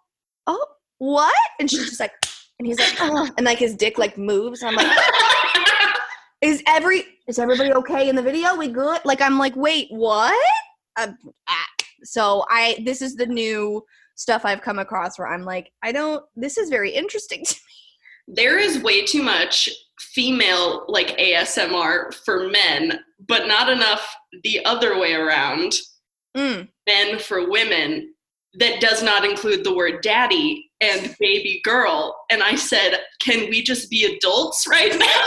[0.47, 0.67] oh,
[0.99, 1.35] what?
[1.59, 2.13] And she's just like,
[2.59, 4.63] and he's like, oh, and like his dick like moves.
[4.63, 4.99] And I'm like,
[6.43, 8.57] is every is everybody okay in the video?
[8.57, 9.01] We good?
[9.05, 10.39] Like I'm like, wait, what?
[10.97, 11.13] Uh,
[11.49, 11.67] ah.
[12.05, 13.83] So I this is the new
[14.17, 16.25] stuff I've come across where I'm like, I don't.
[16.35, 18.35] This is very interesting to me.
[18.35, 19.69] There is way too much
[20.01, 25.73] female like ASMR for men, but not enough the other way around.
[26.37, 26.69] Mm.
[26.87, 28.13] Men for women
[28.59, 32.17] that does not include the word daddy and baby girl.
[32.31, 35.27] And I said, can we just be adults right now?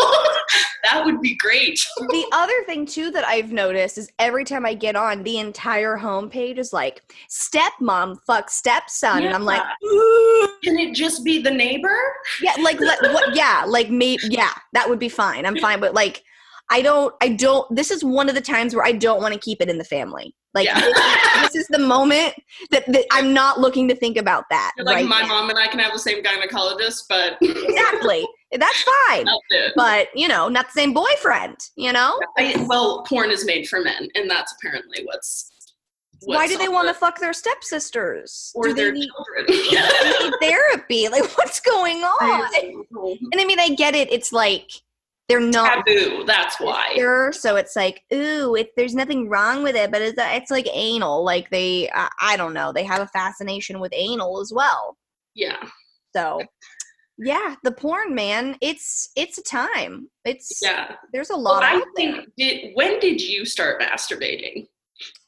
[0.84, 1.80] that would be great.
[1.98, 5.98] the other thing too that I've noticed is every time I get on, the entire
[5.98, 10.48] homepage is like stepmom fuck stepson, and I'm like, Yeah.
[10.63, 11.98] Can it just be the neighbor?
[12.41, 13.36] yeah, like let, what?
[13.39, 15.45] Yeah, like me, yeah, that would be fine.
[15.45, 16.24] I'm fine, but like.
[16.72, 19.39] I don't, I don't, this is one of the times where I don't want to
[19.39, 20.36] keep it in the family.
[20.54, 20.80] Like, Yeah.
[20.80, 22.34] this, this is the moment
[22.72, 24.72] that, that I'm not looking to think about that.
[24.80, 25.28] Like right my now.
[25.28, 28.28] mom and I can have the same gynecologist, but Exactly.
[28.52, 29.26] That's fine.
[29.52, 29.74] that's.
[29.76, 32.20] But, you know, not the same boyfriend, you know?
[32.38, 35.52] I, well, porn is made for men, and that's apparently what's.
[36.24, 38.52] Why do they want to fuck their stepsisters?
[38.56, 39.46] or do their need, children?
[39.48, 41.08] they need therapy?
[41.10, 42.52] Like, what's going on?
[43.32, 44.12] And I mean, I get it.
[44.12, 44.70] It's like
[45.30, 46.24] they're not Taboo.
[46.26, 46.94] That's why.
[46.96, 50.68] sure, so it's like, ooh, it, there's nothing wrong with it, but it's it's like
[50.74, 51.24] anal.
[51.24, 54.98] Like they, I, I don't know, they have a fascination with anal as well.
[55.36, 55.58] Yeah.
[56.15, 56.42] So,
[57.20, 60.10] yeah, the porn man, it's it's a time.
[60.26, 60.96] It's Yeah.
[61.13, 62.13] there's a Well, lot I out there.
[62.13, 64.65] think did when did you start masturbating?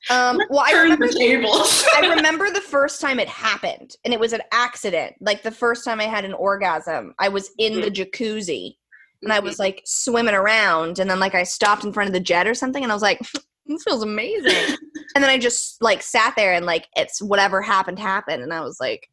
[0.10, 1.86] Um, well, I remember the tables.
[1.96, 5.14] I remember the first time it happened, and it was an accident.
[5.22, 8.76] Like the first time I had an orgasm, I was in the jacuzzi,
[9.24, 12.20] and I was like swimming around, and then like I stopped in front of the
[12.20, 13.20] jet or something, and I was like,
[13.66, 14.78] "This feels amazing."
[15.16, 18.62] and then I just like sat there, and like it's whatever happened happened, and I
[18.62, 19.08] was like,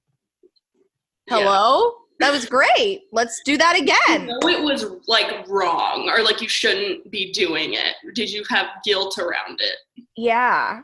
[1.29, 1.39] Yeah.
[1.39, 3.03] "Hello." That was great.
[3.13, 4.27] Let's do that again.
[4.27, 7.95] No, it was like wrong or like you shouldn't be doing it.
[8.17, 10.05] Did you have guilt around it?
[10.17, 10.81] Yeah.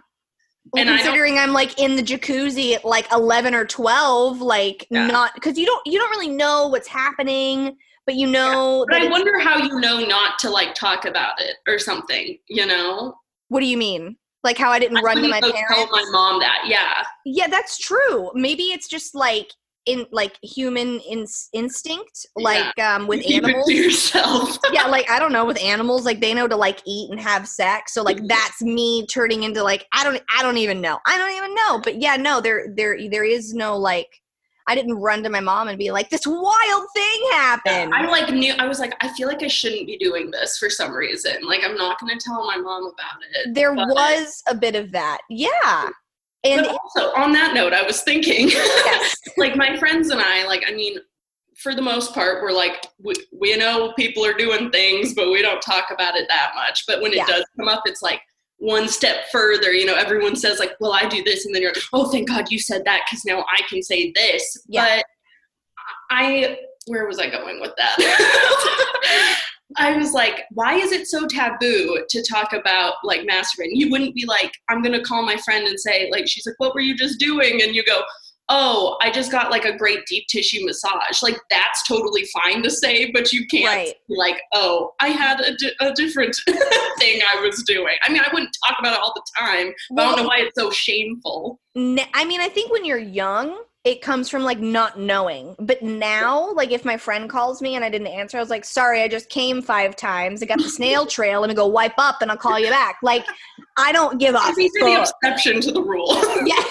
[0.72, 5.08] Well, And considering I'm like in the jacuzzi at like 11 or 12, like Yeah.
[5.08, 9.08] not because you don't you don't really know what's happening, but you know But I
[9.08, 13.14] wonder how you know not to like talk about it or something, you know?
[13.48, 14.16] what do you mean?
[14.42, 15.62] Like how I didn't I run to my parents?
[15.72, 16.64] tell my mom that.
[16.66, 17.02] Yeah.
[17.24, 18.30] Yeah, that's true.
[18.34, 19.50] Maybe it's just like
[19.86, 22.44] in like human ins instinct, Yeah.
[22.44, 23.70] like um with Keep animals.
[23.70, 24.58] yourself.
[24.72, 27.46] yeah, like I don't know, with animals, like they know to like eat and have
[27.46, 27.94] sex.
[27.94, 30.98] So like that's me turning into like I don't I don't even know.
[31.06, 31.80] I don't even know.
[31.82, 34.08] But yeah, no, there there there is no like
[34.66, 37.92] I didn't run to my mom and be like, this wild thing happened.
[37.94, 40.70] I like knew I was like, I feel like I shouldn't be doing this for
[40.70, 41.36] some reason.
[41.46, 43.54] Like I'm not gonna tell my mom about it.
[43.54, 45.18] there but- was a bit of that.
[45.28, 45.88] Yeah.
[46.44, 49.14] And But also on that note, I was thinking yes.
[49.38, 50.98] like my friends and I, like, I mean,
[51.56, 55.40] for the most part, we're like, we, we know people are doing things, but we
[55.40, 56.84] don't talk about it that much.
[56.86, 57.26] But when it Yeah.
[57.26, 58.20] does come up, it's like
[58.64, 59.72] one step further.
[59.72, 61.44] You know, everyone says, like, well, I do this.
[61.44, 64.12] And then you're, like, oh, thank God you said that because now I can say
[64.14, 64.64] this.
[64.66, 64.96] Yeah.
[64.96, 65.04] But
[66.10, 69.40] I, where was I going with that?
[69.76, 73.72] I was like, why is it so taboo to talk about like masturbating?
[73.72, 76.74] You wouldn't be like, I'm gonna call my friend and say, like, she's like, what
[76.74, 77.60] were you just doing?
[77.62, 78.02] And you go,
[78.50, 81.22] oh, I just got like a great deep tissue massage.
[81.22, 83.94] Like, that's totally fine to say, but you can't Right.
[84.08, 86.36] like, oh, I had a, di- a different
[86.98, 87.94] thing I was doing.
[88.06, 90.38] I mean, I wouldn't talk about it all the time, but I don't know why
[90.40, 91.58] it's so shameful.
[91.76, 95.54] N- I mean, I think when you're young, it comes from like not knowing.
[95.58, 98.64] But now, like if my friend calls me and I didn't answer, I was like,
[98.64, 100.42] sorry, I just came five times.
[100.42, 101.40] I got the snail trail.
[101.40, 102.96] Let me go wipe up and I'll call you back.
[103.02, 103.26] Like,
[103.76, 106.14] I don't give a These are the exception to the rule.
[106.46, 106.62] Yeah.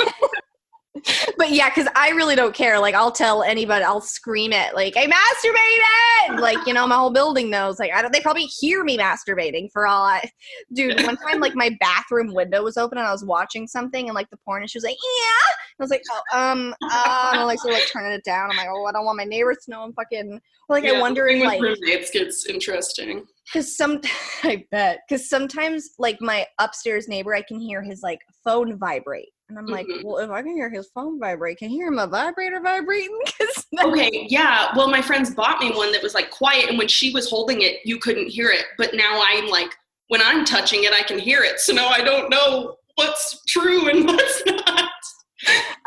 [1.37, 2.79] but yeah, because I really don't care.
[2.79, 6.39] Like, I'll tell anybody, I'll scream it, like, I masturbated.
[6.39, 7.79] Like, you know, my whole building knows.
[7.79, 10.29] Like, I don't, they probably hear me masturbating for all I,
[10.73, 11.01] dude.
[11.03, 14.29] One time, like, my bathroom window was open and I was watching something and like
[14.29, 15.53] the porn, and she was like, yeah.
[15.79, 18.51] I was like, oh, um, uh, and I'm like, so like turning it down.
[18.51, 20.39] I'm like, oh, I don't want my neighbors to know I'm fucking.
[20.69, 23.25] Like, Yeah, I wonder if like roommates gets interesting.
[23.45, 23.99] Because some
[24.43, 29.29] i bet because sometimes like my upstairs neighbor i can hear his like phone vibrate
[29.49, 30.03] and i'm like Mhm.
[30.03, 33.65] well if i can hear his phone vibrate can you hear my vibrator vibrating because
[33.81, 34.71] Okay, yeah.
[34.75, 37.61] Well, my friends bought me one that was like quiet, and when she was holding
[37.61, 38.65] it, you couldn't hear it.
[38.77, 39.73] But now I'm like,
[40.09, 41.59] when I'm touching it, I can hear it.
[41.59, 44.91] So now I don't know what's true and what's not.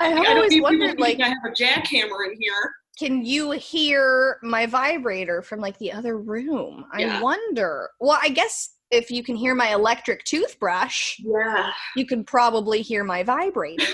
[0.01, 2.73] i Like, always wondered like I have a jackhammer in here.
[2.99, 7.21] Can you hear my vibrator from like the other room i Yeah.
[7.21, 11.71] wonder well i guess if you can hear my electric toothbrush Yeah.
[11.97, 13.85] you can probably hear my vibrator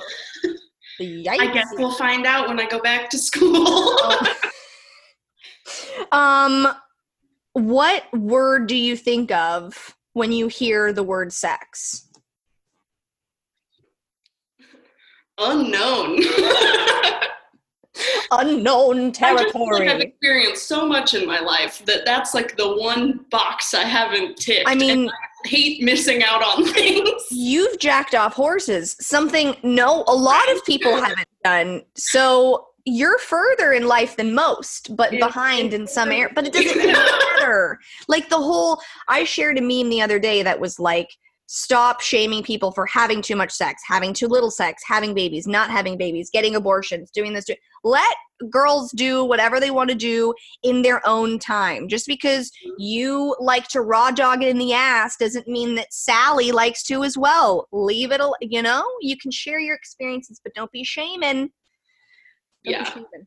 [1.00, 1.36] Yikes.
[1.40, 3.98] I guess we'll find out when I go back to school.
[6.12, 6.68] um
[7.54, 12.08] what word do you think of when you hear the word sex
[15.38, 16.20] Unknown.
[18.32, 19.86] Unknown I just territory.
[19.86, 23.84] like I've experienced so much in my life that that's like the one box I
[23.84, 24.68] haven't ticked.
[24.68, 27.10] I mean, I hate missing out on things.
[27.30, 31.82] you've jacked off horses, something no, a lot of people haven't done.
[31.94, 36.32] So you're further in life than most, but behind in some areas.
[36.34, 37.78] But it doesn't matter.
[38.08, 41.08] Like the whole, I shared a meme the other day that was like,
[41.46, 45.70] stop shaming people for having too much sex, having too little sex, having babies, not
[45.70, 47.44] having babies, getting abortions, doing this.
[47.44, 47.54] do-
[47.84, 48.16] Let
[48.50, 51.86] girls do whatever they want to do in their own time.
[51.88, 56.50] Just because you like to raw dog it in the ass doesn't mean that Sally
[56.50, 57.68] likes to as well.
[57.72, 61.20] Leave it, al- you know, you can share your experiences, but don't be shaming.
[61.40, 61.50] Don't
[62.64, 62.84] be Yeah.
[62.84, 63.26] shaming.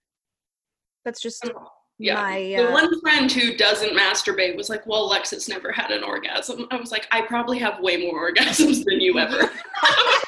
[1.06, 1.49] That's just
[1.97, 2.16] Yeah.
[2.16, 2.39] my.
[2.58, 6.68] The Uh, one friend who doesn't masturbate was like, Well, Alexis never had an orgasm.
[6.72, 9.49] I was like, I probably have way more orgasms than you ever.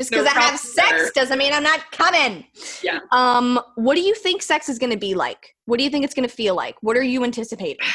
[0.00, 1.10] just no because I have sex there.
[1.14, 2.46] doesn't mean I'm not coming.
[2.82, 3.00] Yeah.
[3.12, 3.60] Um.
[3.74, 5.54] What do you think sex is going to be like?
[5.66, 6.76] What do you think it's going to feel like?
[6.80, 7.76] What are you anticipating?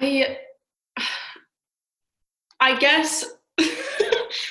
[0.00, 0.36] I
[2.60, 3.24] I guess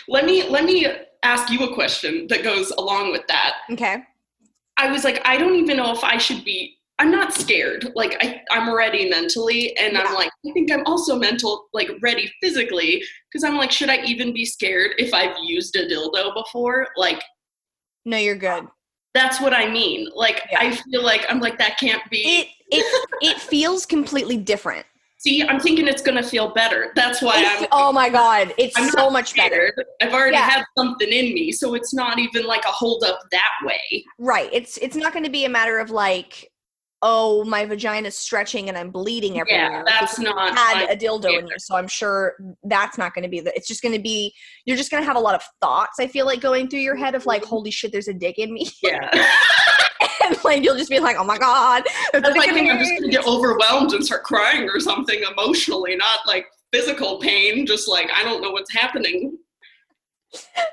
[0.07, 0.87] let me let me
[1.21, 3.53] ask you a question that goes along with that.
[3.71, 4.03] Okay.
[4.77, 6.77] I was like, I don't even know if I should be.
[6.99, 7.91] I'm not scared.
[7.95, 10.01] Like I, I'm ready mentally, and Yeah.
[10.03, 14.03] I'm like, I think I'm also mental, like ready physically, because I'm like, should I
[14.03, 16.87] even be scared if I've used a dildo before?
[16.97, 17.21] Like
[18.05, 18.65] No, you're good.
[19.13, 20.09] that's what I mean.
[20.13, 20.59] Like Yeah.
[20.59, 22.19] I feel like I'm like that can't be.
[22.19, 24.85] It it it feels completely different.
[25.19, 26.91] See, I'm thinking it's gonna feel better.
[26.95, 27.67] That's why It- I'm.
[27.71, 29.73] oh my god, it's I'm so much better.
[30.01, 30.49] I've already Yeah.
[30.49, 34.03] had something in me, so it's not even like a hold up that way.
[34.17, 34.49] Right.
[34.53, 36.49] It's it's not going to be a matter of like,
[37.01, 39.71] oh, my vagina's stretching and I'm bleeding everywhere.
[39.71, 40.57] Yeah, that's not.
[40.57, 43.55] had a dildo in you, so I'm sure that's not going to be the.
[43.55, 44.33] It's just going to be
[44.65, 45.99] you're just going to have a lot of thoughts.
[45.99, 48.53] I feel like going through your head of like, holy shit, there's a dick in
[48.53, 49.09] me, yeah.
[50.23, 51.83] and like you'll just be like, oh my god.
[52.13, 56.45] That's like I'm just gonna get overwhelmed and start crying or something emotionally, not like
[56.71, 57.65] physical pain.
[57.65, 59.37] Just like I don't know what's happening.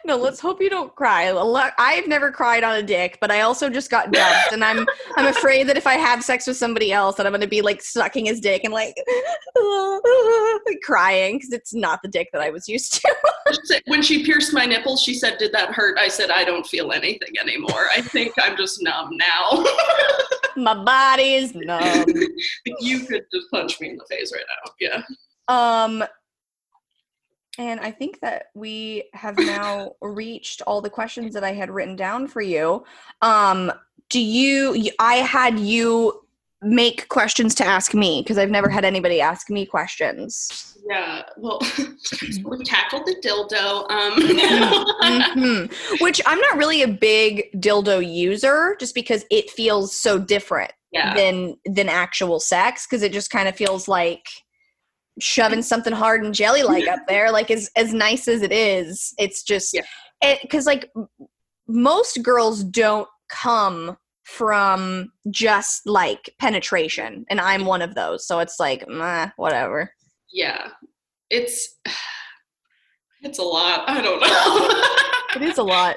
[0.04, 1.32] No, let's hope you don't cry.
[1.78, 4.86] I've never cried on a dick, but I also just got dumped, and I'm
[5.16, 7.82] I'm afraid that if I have sex with somebody else, that I'm gonna be like
[7.82, 8.94] sucking his dick and like
[10.84, 13.16] crying because it's not the dick that I was used to.
[13.86, 16.92] When she pierced my nipples, she said, "Did that hurt?" I said, "I don't feel
[16.92, 17.86] anything anymore.
[17.96, 19.64] I think I'm just numb now."
[20.56, 22.06] My body is numb.
[22.80, 24.72] you could just punch me in the face right now.
[24.80, 25.02] Yeah.
[25.48, 26.04] Um,
[27.58, 31.96] and I think that we have now reached all the questions that I had written
[31.96, 32.84] down for you.
[33.22, 33.72] Um,
[34.08, 34.90] do you?
[34.98, 36.22] I had you
[36.62, 40.76] make questions to ask me because I've never had anybody ask me questions.
[40.88, 41.22] Yeah.
[41.36, 41.60] Well,
[42.44, 43.90] we tackled the dildo.
[43.90, 44.12] Um,
[45.36, 46.00] Mhm.
[46.00, 51.14] Which I'm not really a big dildo user, just because it feels so different yeah.
[51.14, 54.26] than than actual sex because it just kind of feels like
[55.20, 59.14] shoving something hard and jelly like up there like as as nice as it is
[59.18, 60.36] it's just Yeah.
[60.42, 60.90] because like
[61.66, 68.58] most girls don't come from just like penetration and i'm one of those so it's
[68.60, 69.90] like meh, whatever
[70.32, 70.68] Yeah.
[71.30, 71.78] It's
[73.22, 73.88] it's a lot.
[73.88, 75.40] I don't know.
[75.46, 75.96] it is a lot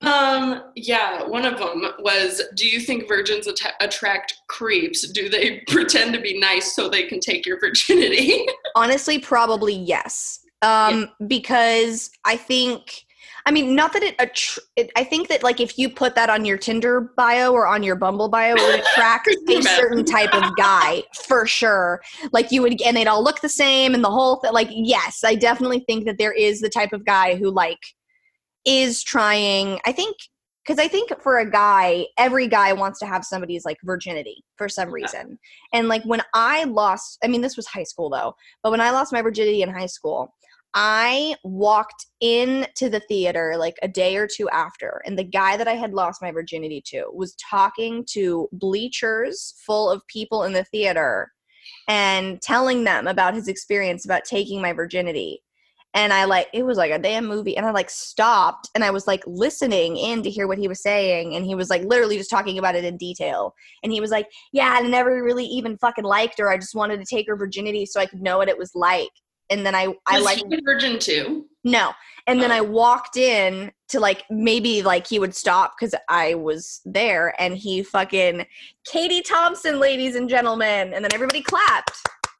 [0.00, 5.08] Um, yeah, one of them was Do you think virgins atta- attract creeps?
[5.10, 8.46] Do they pretend to be nice so they can take your virginity?
[8.78, 13.04] honestly probably yes um because i think
[13.46, 16.30] i mean not that it, attr- it i think that like if you put that
[16.30, 20.32] on your tinder bio or on your bumble bio it would attract a certain type
[20.34, 22.00] of guy for sure
[22.32, 25.24] like you would and they'd all look the same and the whole thing like yes
[25.24, 27.80] i definitely think that there is the type of guy who like
[28.68, 30.14] is trying i think
[30.62, 34.68] because i think for a guy every guy wants to have somebody's like virginity for
[34.68, 34.94] some Yeah.
[34.94, 35.38] reason
[35.72, 38.90] and like when i lost i mean this was high school though but when i
[38.90, 40.34] lost my virginity in high school
[40.74, 45.66] i walked into the theater like a day or two after and the guy that
[45.68, 50.64] i had lost my virginity to was talking to bleachers full of people in the
[50.64, 51.32] theater
[51.88, 55.42] and telling them about his experience about taking my virginity
[55.94, 58.90] and I like it was like a damn movie and I like stopped and I
[58.90, 62.18] was like listening in to hear what he was saying and he was like literally
[62.18, 63.54] just talking about it in detail.
[63.82, 66.98] And he was like yeah I never really even fucking liked her I just wanted
[66.98, 69.10] to take her virginity so I could know what it was like.
[69.50, 71.46] And then I I like virgin too?
[71.64, 71.92] no.
[72.26, 72.56] And then Oh.
[72.56, 77.56] I walked in to like maybe like he would stop because I was there and
[77.56, 78.44] he fucking
[78.84, 80.92] Katie Thompson ladies and gentlemen.
[80.92, 81.96] And then everybody clapped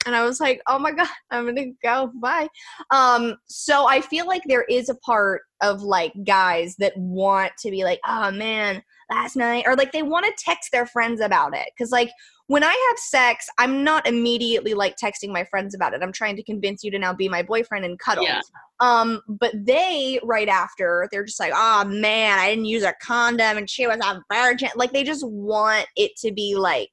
[0.09, 2.11] and I was like, "Oh my god, I'm gonna go.
[2.15, 2.49] Bye."
[2.91, 7.71] Um, so I feel like there is a part of like guys that want to
[7.71, 11.55] be like, "Oh man, last night," or like they want to text their friends about
[11.57, 12.11] it because like
[12.47, 16.03] when I have sex, I'm not immediately like texting my friends about it.
[16.03, 18.25] I'm trying to convince you to now be my boyfriend and cuddle.
[18.25, 18.41] Yeah.
[18.81, 23.59] Um, but they right after they're just like, oh man, I didn't use a condom
[23.59, 24.71] and she was a virgin.
[24.77, 26.91] Like they just want it to be like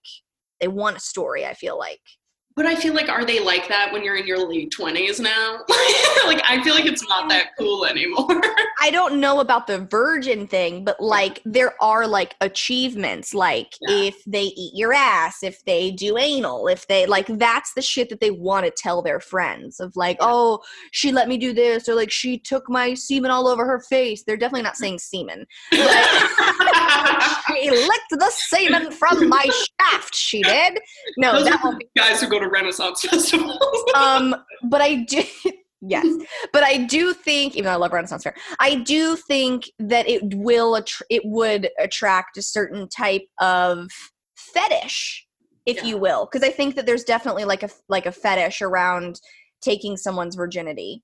[0.60, 1.46] they want a story.
[1.46, 2.02] I feel like.
[2.56, 5.60] But I feel like are they like that when you're in your late twenties now?
[6.26, 8.42] like I feel like it's not that cool anymore.
[8.82, 14.04] I don't know about the virgin thing, but like there are like achievements, like Yeah.
[14.04, 18.10] if they eat your ass, if they do anal, if they like that's the shit
[18.10, 20.28] that they want to tell their friends of like, Yeah.
[20.30, 20.60] oh,
[20.92, 24.24] she let me do this, or like she took my semen all over her face.
[24.24, 24.78] They're definitely not mm.
[24.78, 25.46] saying semen.
[27.48, 30.16] She licked the semen from my shaft.
[30.16, 30.80] She did.
[31.18, 31.88] No, Those that won't be.
[31.96, 33.60] guys who go to Renaissance festivals.
[33.96, 35.24] Um, but I do.
[35.88, 36.08] Yes,
[36.52, 40.34] but I do think, even though I love Renaissance Fair, I do think that it
[40.34, 43.90] will attr- it would attract a certain type of
[44.36, 45.28] fetish,
[45.68, 45.84] if Yeah.
[45.84, 49.20] you will, because I think that there's definitely like a like a fetish around
[49.62, 51.04] taking someone's virginity.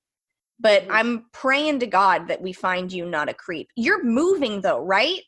[0.59, 0.91] But Mhm.
[0.91, 3.67] I'm praying to God that we find you not a creep.
[3.75, 5.21] You're moving though, right?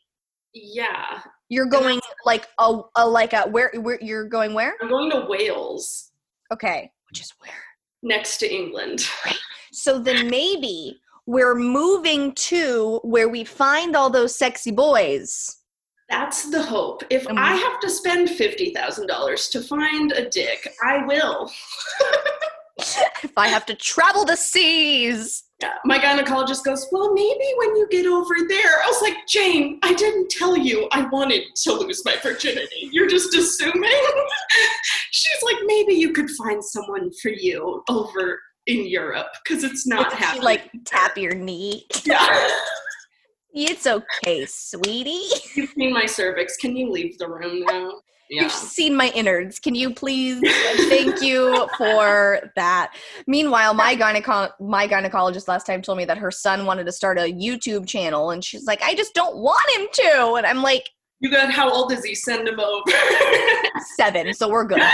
[0.52, 1.20] yeah.
[1.54, 4.74] You're going like a, a like a where where you're going where?
[4.82, 6.10] I'm going to Wales
[6.52, 7.62] Okay, which is where?
[8.02, 8.98] next to England.
[9.72, 15.58] So then maybe we're moving to where we find all those sexy boys.
[16.10, 17.02] That's the hope.
[17.10, 21.50] If Um, I have to spend $50,000 to find a dick, I will.
[23.22, 25.44] If I have to travel the seas.
[25.84, 28.82] My gynecologist goes, Well, maybe when you get over there.
[28.82, 32.88] I was like, Jane, I didn't tell you I wanted to lose my virginity.
[32.92, 33.90] You're just assuming.
[35.10, 40.04] She's like, Maybe you could find someone for you over in Europe because it's not
[40.04, 40.44] Doesn't she, happening.
[40.44, 41.86] like tap your knee.
[42.04, 42.50] yeah.
[43.52, 45.22] It's okay, sweetie.
[45.54, 46.56] You've seen my cervix.
[46.56, 47.92] Can you leave the room now?
[48.30, 48.42] Yeah.
[48.44, 49.58] You've seen my innards.
[49.58, 50.40] Can you please
[50.88, 52.94] thank you for that?
[53.26, 57.18] Meanwhile, my gyneco- my gynecologist last time told me that her son wanted to start
[57.18, 60.88] a YouTube channel and she's like, "I just don't want him to." And I'm like,
[61.20, 62.14] You got how old is he?
[62.14, 62.82] Send him over.
[63.96, 64.80] 7, so we're good.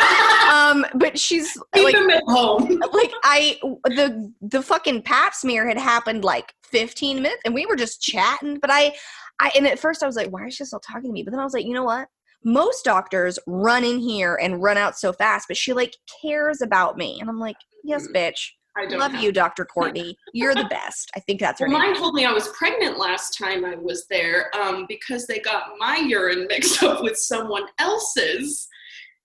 [0.50, 2.80] Um, but she's Keep like him at home.
[2.92, 7.76] like I the the fucking pap smear had happened like 15 minutes and we were
[7.76, 8.92] just chatting but I
[9.40, 11.30] I and at first I was like why is she still talking to me but
[11.30, 12.08] then I was like you know what
[12.44, 16.96] most doctors run in here and run out so fast but she like cares about
[16.96, 19.64] me and I'm like yes bitch I don't love have- you Dr.
[19.64, 22.48] Courtney you're the best I think that's her Well, name mine told me I was
[22.48, 27.16] pregnant last time I was there um, because they got my urine mixed up with
[27.16, 28.68] someone else's.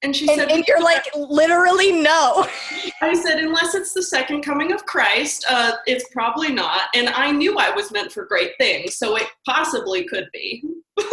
[0.04, 2.48] And she and, said, and you're like literally no
[3.02, 6.84] I said, unless it's the second coming of Christ, uh, it's probably not.
[6.94, 10.64] And I knew I was meant for great things, so it possibly could be.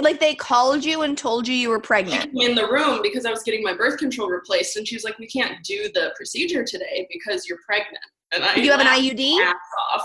[0.00, 3.30] like they called you and told you you were pregnant in the room because I
[3.30, 6.64] was getting my birth control replaced, and she was like, "We can't do the procedure
[6.64, 9.52] today because you're pregnant." And I you have an IUD
[9.92, 10.04] off.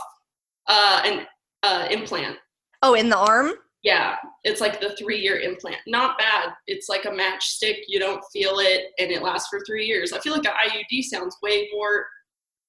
[0.68, 1.28] Uh, an
[1.63, 2.38] uh, implant.
[2.82, 3.53] oh in the arm
[3.84, 5.78] Yeah, it's like the three year implant.
[5.86, 6.53] Not bad.
[6.68, 7.82] It's like a matchstick.
[7.88, 10.11] You don't feel it, and it lasts for three years.
[10.11, 12.07] I feel like an IUD sounds way more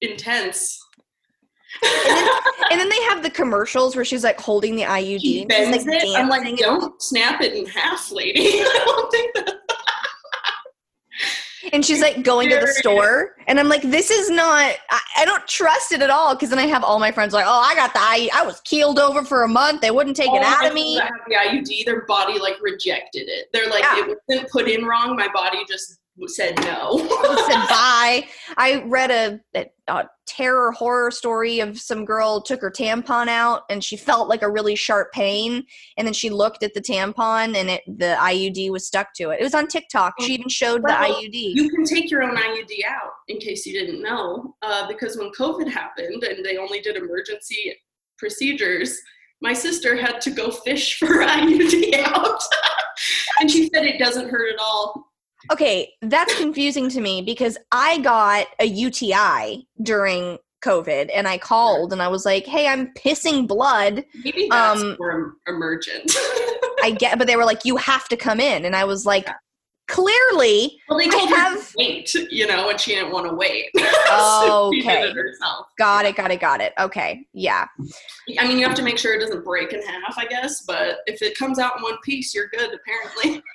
[0.03, 0.79] intense.
[1.83, 5.41] And then they have the commercials where she's like holding the IUD.
[5.41, 6.17] And bends it.
[6.17, 8.41] I'm like, don't snap it in half, lady.
[8.61, 9.55] I don't think that.
[11.73, 14.75] and she's like going to the store, and I'm like, this is not.
[14.91, 17.47] I, I don't trust it at all because then I have all my friends like,
[17.47, 18.29] oh, I got the I.
[18.35, 19.81] I was keeled over for a month.
[19.81, 20.97] They wouldn't take it out of me.
[20.99, 23.47] have the IUD, their body like rejected it.
[23.53, 24.07] They're like, Yeah.
[24.09, 25.17] it wasn't put in wrong.
[25.17, 26.99] My body just said no.
[26.99, 28.27] said bye.
[28.57, 33.83] I read a, a, terror horror story of some girl took her tampon out and
[33.83, 35.65] she felt like a really sharp pain,
[35.97, 39.41] and then she looked at the tampon and it the IUD was stuck to it.
[39.41, 40.15] It was on TikTok.
[40.21, 41.33] She even showed the IUD.
[41.33, 45.31] You can take your own IUD out, in case you didn't know, uh, because when
[45.39, 47.75] COVID happened and they only did emergency
[48.19, 48.99] procedures,
[49.43, 52.41] my sister had to go fish for her IUD out.
[53.41, 55.13] and she said it doesn't hurt at all.
[55.53, 61.93] Okay, that's confusing to me because I got a UTI during COVID and I called
[61.93, 66.11] and I was like, "Hey, I'm pissing blood." Maybe that's Um, more em- emergent.
[66.83, 69.29] I get but they were like, "You have to come in." And I was like,
[69.89, 73.35] "Clearly, well, they told her have- to wait, you know, and she didn't want to
[73.35, 73.71] wait.
[74.09, 75.03] Oh, so okay.
[75.11, 75.17] it
[75.79, 77.25] got it, got it, got it." Okay.
[77.33, 77.67] Yeah.
[78.41, 80.99] I mean, you have to make sure it doesn't break in half, I guess, but
[81.07, 83.43] if it comes out in one piece, you're good, apparently.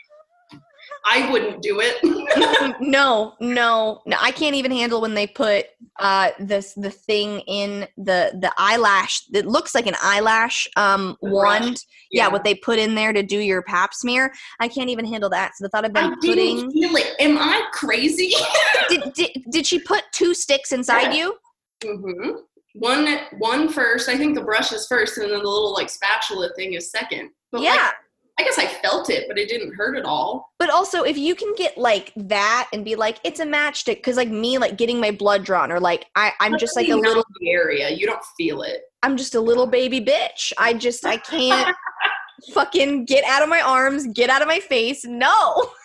[1.06, 1.97] I wouldn't do it.
[2.80, 4.18] no, no, no.
[4.20, 5.66] I can't even handle when they put
[5.99, 11.84] uh this the thing in the the eyelash that looks like an eyelash um wand.
[12.12, 12.28] Yeah.
[12.28, 14.34] what they put in there to do your pap smear.
[14.60, 15.54] I can't even handle that.
[15.56, 17.16] So the thought of I them didn't putting feel it.
[17.20, 18.34] Am I crazy?
[18.89, 21.36] did, did did she put two sticks inside you?
[21.84, 22.32] Mm-hmm.
[22.74, 24.08] One, one first.
[24.08, 27.32] I think the brush is first, and then the little like spatula thing is second.
[27.52, 27.72] But yeah.
[27.72, 27.93] like,
[28.42, 30.52] I guess I felt it, but it didn't hurt at all.
[30.58, 34.18] But also, if you can get like that and be like, it's a matchstick, because
[34.18, 37.24] like me, like getting my blood drawn, or like I, I'm just like a little,
[37.46, 37.92] area.
[37.92, 38.82] You don't feel it.
[39.04, 40.54] I'm just a little baby bitch.
[40.58, 41.76] I just, I can't
[42.54, 45.06] fucking get out of my arms, get out of my face.
[45.06, 45.70] No.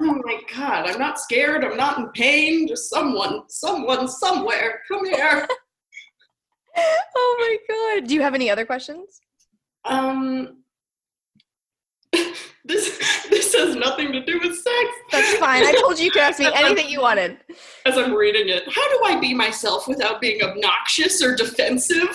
[0.00, 1.64] Oh my god, I'm not scared.
[1.64, 2.68] I'm not in pain.
[2.68, 4.82] Just someone, someone, somewhere.
[4.88, 5.46] Come here.
[7.16, 8.06] Oh my god.
[8.06, 9.20] Do you have any other questions?
[9.84, 10.58] Um,
[12.64, 12.98] this
[13.30, 14.88] this has nothing to do with sex.
[15.10, 15.64] That's fine.
[15.64, 17.38] I told you you could ask me anything you wanted.
[17.86, 22.08] As I'm reading it, how do I be myself without being obnoxious or defensive?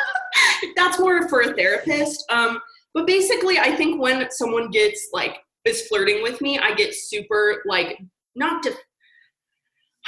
[0.76, 2.24] That's more for a therapist.
[2.30, 2.60] Um,
[2.94, 7.62] but basically, I think when someone gets like is flirting with me, I get super
[7.66, 7.98] like
[8.34, 8.78] not def-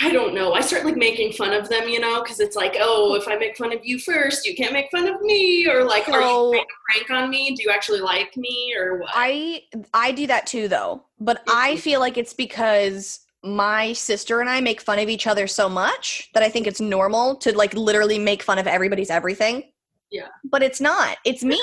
[0.00, 0.52] I don't know.
[0.52, 3.34] I start like making fun of them, you know, because it's like, oh, if I
[3.36, 6.26] make fun of you first, you can't make fun of me, or like, are you
[6.26, 7.54] So- playing a prank on me?
[7.56, 9.10] Do you actually like me, or what?
[9.14, 11.02] I I do that too though.
[11.18, 11.78] But I Mhm.
[11.80, 16.28] feel like it's because my sister and I make fun of each other so much
[16.34, 19.72] that I think it's normal to like literally make fun of everybody's everything.
[20.10, 20.28] Yeah.
[20.44, 21.18] But it's not.
[21.24, 21.60] It's me.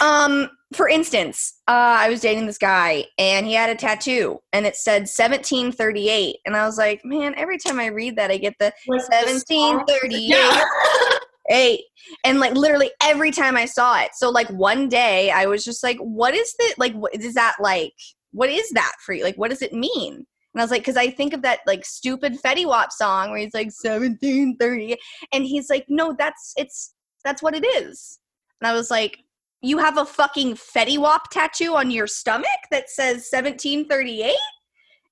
[0.00, 4.66] um for instance, uh I was dating this guy and he had a tattoo and
[4.66, 8.54] it said 1738 and I was like, "Man, every time I read that I get
[8.58, 10.64] the Like 1738 Yeah.
[11.50, 11.82] eight
[12.24, 14.10] and like literally every time i saw it.
[14.14, 17.56] So like one day i was just like what is the like what is that
[17.60, 17.92] like
[18.32, 19.22] what is that for you?
[19.24, 20.14] Like what does it mean?
[20.54, 23.38] And i was like because i think of that like stupid fetty wap song where
[23.40, 24.96] he's like 1730
[25.32, 26.94] and he's like no that's it's
[27.24, 28.18] that's what it is.
[28.60, 29.18] And i was like
[29.64, 34.34] you have a fucking fetty wap tattoo on your stomach that says 1738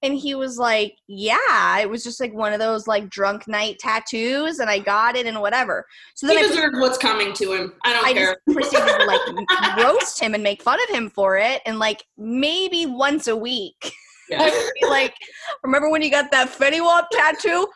[0.02, 3.78] and he was like, Yeah, it was just like one of those like drunk night
[3.78, 5.86] tattoos, and I got it and whatever.
[6.14, 7.72] So then he I, deserved what's coming to him.
[7.84, 8.36] I don't I care.
[8.46, 11.62] just proceeded to like roast him and make fun of him for it.
[11.66, 13.92] And like maybe once a week,
[14.28, 14.50] Yeah.
[14.88, 15.14] like,
[15.62, 17.68] Remember when you got that Fetty Wap tattoo?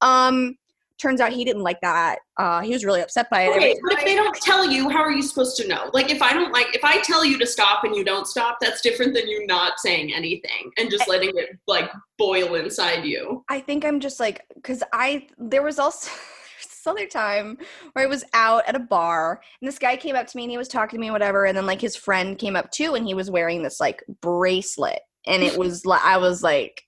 [0.00, 0.56] um,
[0.98, 2.18] turns out he didn't like that.
[2.36, 3.56] Uh, he was really upset by it.
[3.56, 5.90] Okay, but if they don't tell you, how are you supposed to know?
[5.92, 8.58] Like, if I don't like, if I tell you to stop and you don't stop,
[8.60, 13.44] that's different than you not saying anything and just letting it like boil inside you.
[13.48, 16.10] I think I'm just like because I there was also
[16.62, 17.58] this other time
[17.92, 20.50] where I was out at a bar and this guy came up to me and
[20.50, 23.06] he was talking to me whatever and then like his friend came up too and
[23.06, 26.84] he was wearing this like bracelet and it was like I was like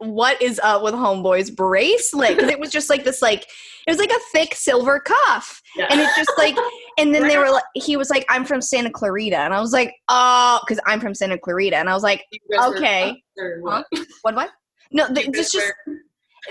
[0.00, 3.42] what is up with homeboy's bracelet because it was just like this like
[3.86, 5.86] it was like a thick silver cuff Yeah.
[5.90, 6.56] and it's just like
[6.98, 9.72] and then they were like he was like I'm from Santa Clarita and I was
[9.72, 13.22] like oh because I'm from Santa Clarita and I was like You guys were okay.
[13.60, 13.86] what?
[14.22, 14.50] what what
[14.90, 15.72] no th- it's just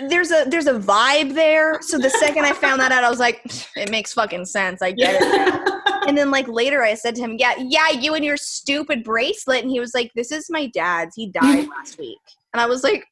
[0.07, 1.81] there's a there's a vibe there.
[1.81, 3.41] So the second I found that out, I was like,
[3.75, 4.81] it makes fucking sense.
[4.83, 5.73] I get it.
[6.07, 9.61] And then like later, I said to him, yeah, yeah, you and your stupid bracelet.
[9.63, 11.15] And he was like, this is my dad's.
[11.15, 12.17] He died last week.
[12.53, 13.03] And I was like,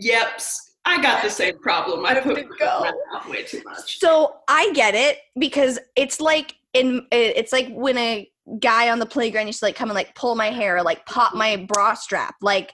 [0.00, 0.40] yep.
[0.84, 2.06] I got the same problem.
[2.06, 2.90] I put go.
[3.28, 3.98] way too much.
[3.98, 8.28] so I get it because it's like in it's like when a
[8.58, 11.04] guy on the playground used to like come and like pull my hair, or, like
[11.06, 12.34] pop my bra strap.
[12.40, 12.72] Like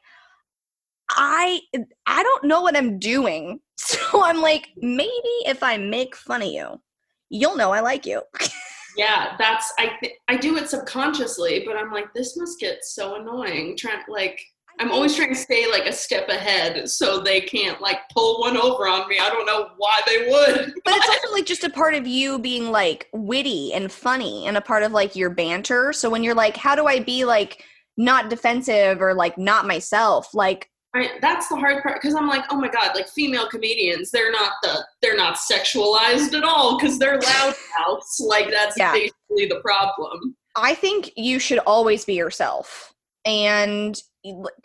[1.11, 1.61] I
[2.07, 3.61] I don't know what I'm doing.
[3.79, 5.11] So I'm like, maybe
[5.45, 6.81] if I make fun of you,
[7.29, 8.22] you'll know I like you.
[8.97, 9.91] Yeah, that's I.
[10.01, 13.77] Th- I do it subconsciously, but I'm like, this must get so annoying.
[13.77, 14.41] Trying like,
[14.79, 18.57] I'm always trying to stay like a step ahead so they can't like pull one
[18.57, 19.18] over on me.
[19.18, 20.74] I don't know why they would.
[20.85, 24.57] but it's also like just a part of you being like witty and funny and
[24.57, 27.62] a part of like your banter so when you're like how do i be like
[27.97, 32.45] not defensive or like not myself like I, that's the hard part because I'm like,
[32.51, 36.99] oh my god, like female comedians, they're not the they're not sexualized at all because
[36.99, 38.18] they're loud mouths.
[38.18, 38.93] Like that's Yeah.
[38.93, 40.37] basically the problem.
[40.57, 42.95] i think you should always be yourself
[43.27, 44.01] and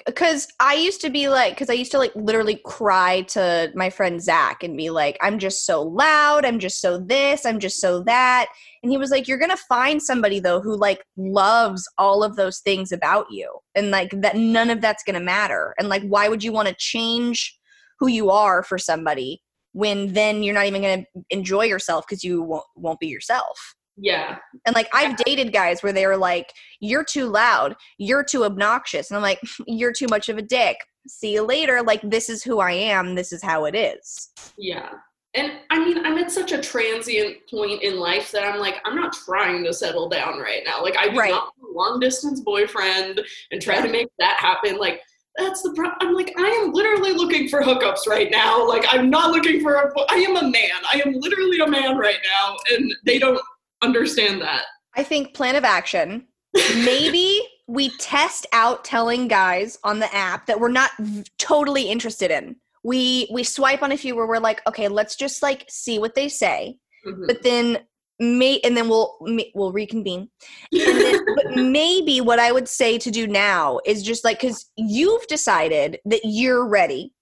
[0.05, 3.89] because i used to be like because i used to like literally cry to my
[3.89, 6.45] friend zach and be like i'm just so loud.
[6.45, 7.45] I'm just so this.
[7.45, 8.47] I'm just so that.
[8.83, 12.59] And he was like you're gonna find somebody though who like loves all of those
[12.59, 15.73] things about you and like that none of that's gonna matter.
[15.77, 17.57] And like why would you want to change
[17.99, 19.41] who you are for somebody
[19.73, 24.37] when then you're not even gonna enjoy yourself because you won't won't be yourself Yeah.
[24.65, 27.75] And like I've dated guys where they were like, "You're too loud.
[27.99, 30.77] You're too obnoxious," and I'm like, "You're too much of a dick."
[31.07, 31.81] See you later.
[31.83, 33.15] Like this is who I am.
[33.15, 34.29] This is how it is.
[34.57, 34.89] Yeah.
[35.33, 38.95] And I mean, I'm at such a transient point in life that I'm like, I'm
[38.95, 40.83] not trying to settle down right now.
[40.83, 41.31] Like, I do Right.
[41.31, 43.21] not a long distance boyfriend
[43.51, 44.77] and try to make that happen.
[44.77, 44.99] Like,
[45.37, 45.95] that's the problem.
[46.01, 48.67] I'm like, I am literally looking for hookups right now.
[48.67, 49.93] Like, I'm not looking for a.
[50.09, 50.81] I am a man.
[50.91, 53.39] I am literally a man right now, and they don't
[53.81, 54.63] understand that.
[54.95, 56.27] I think plan of action.
[56.75, 62.29] Maybe we test out telling guys on the app that we're not v- totally interested
[62.31, 62.57] in.
[62.83, 66.15] We we swipe on a few where we're like, okay, let's just like see what
[66.15, 66.77] they say,
[67.07, 67.27] Mhm.
[67.27, 67.79] but then
[68.19, 69.17] may and then we'll
[69.55, 70.29] we'll reconvene.
[70.73, 74.69] And then, but maybe what I would say to do now is just like because
[74.75, 77.13] you've decided that you're ready.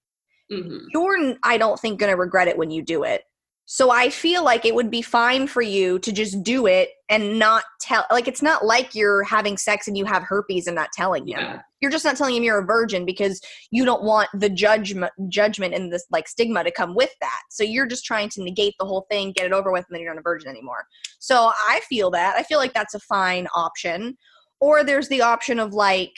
[0.51, 0.79] Mhm.
[0.93, 3.23] You're I don't think gonna regret it when you do it.
[3.71, 7.37] So I feel like it would be fine for you to just do it and
[7.37, 8.03] not tell.
[8.09, 11.39] Like it's not like you're having sex and you have herpes and not telling him.
[11.39, 11.61] Yeah.
[11.79, 13.39] You're just not telling him you're a virgin because
[13.69, 17.41] you don't want the judgment, judgment and this like stigma to come with that.
[17.51, 20.01] So you're just trying to negate the whole thing, get it over with, and then
[20.01, 20.87] you're not a virgin anymore.
[21.19, 22.37] So I feel that.
[22.37, 24.17] I feel like that's a fine option.
[24.59, 26.17] Or there's the option of like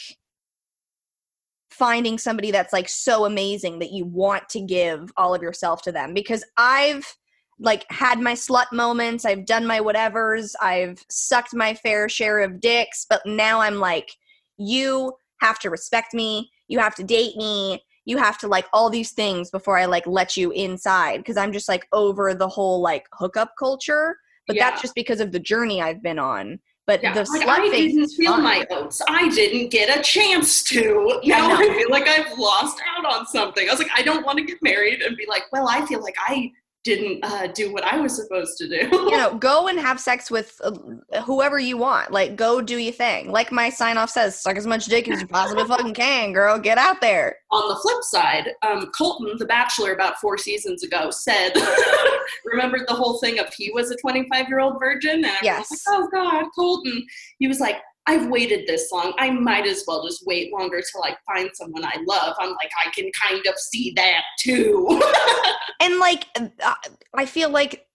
[1.70, 5.92] finding somebody that's like so amazing that you want to give all of yourself to
[5.92, 7.14] them because I've
[7.62, 12.60] like had my slut moments, I've done my whatevers, I've sucked my fair share of
[12.60, 14.10] dicks, but now I'm like
[14.58, 18.90] you have to respect me, you have to date me, you have to like all
[18.90, 22.82] these things before I like let you inside because I'm just like over the whole
[22.82, 24.70] like hookup culture, but Yeah.
[24.72, 26.60] that's just because of the journey I've been on.
[26.88, 28.44] But Yeah, the like, I didn't feel fun.
[28.44, 29.02] my oats.
[29.08, 31.22] I didn't get a chance to.
[31.24, 31.56] Now no.
[31.56, 33.68] I feel like I've lost out on something.
[33.70, 36.02] I was like, I don't want to get married and be like, well, I feel
[36.02, 36.52] like I
[36.84, 38.88] didn't uh, do what I was supposed to do.
[38.92, 42.12] you know, go and have sex with uh, whoever you want.
[42.12, 43.32] Like, go do your thing.
[43.32, 46.58] Like my sign off says, suck as much dick as you possibly fucking can, girl.
[46.58, 47.38] Get out there.
[47.52, 51.52] On the flip side, um, Colton, the Bachelor, about four seasons ago, said,
[52.46, 55.24] remembered the whole thing of he was a 25 year old virgin?
[55.26, 55.70] And Yes.
[55.70, 57.06] like, oh God, Colton.
[57.40, 57.78] He was like,
[58.08, 59.14] I've waited this long.
[59.20, 62.36] I might as well just wait longer till I find someone I love.
[62.40, 65.02] I'm like, I can kind of see that too.
[65.80, 66.28] And like,
[66.64, 66.76] uh,
[67.18, 67.88] I feel like,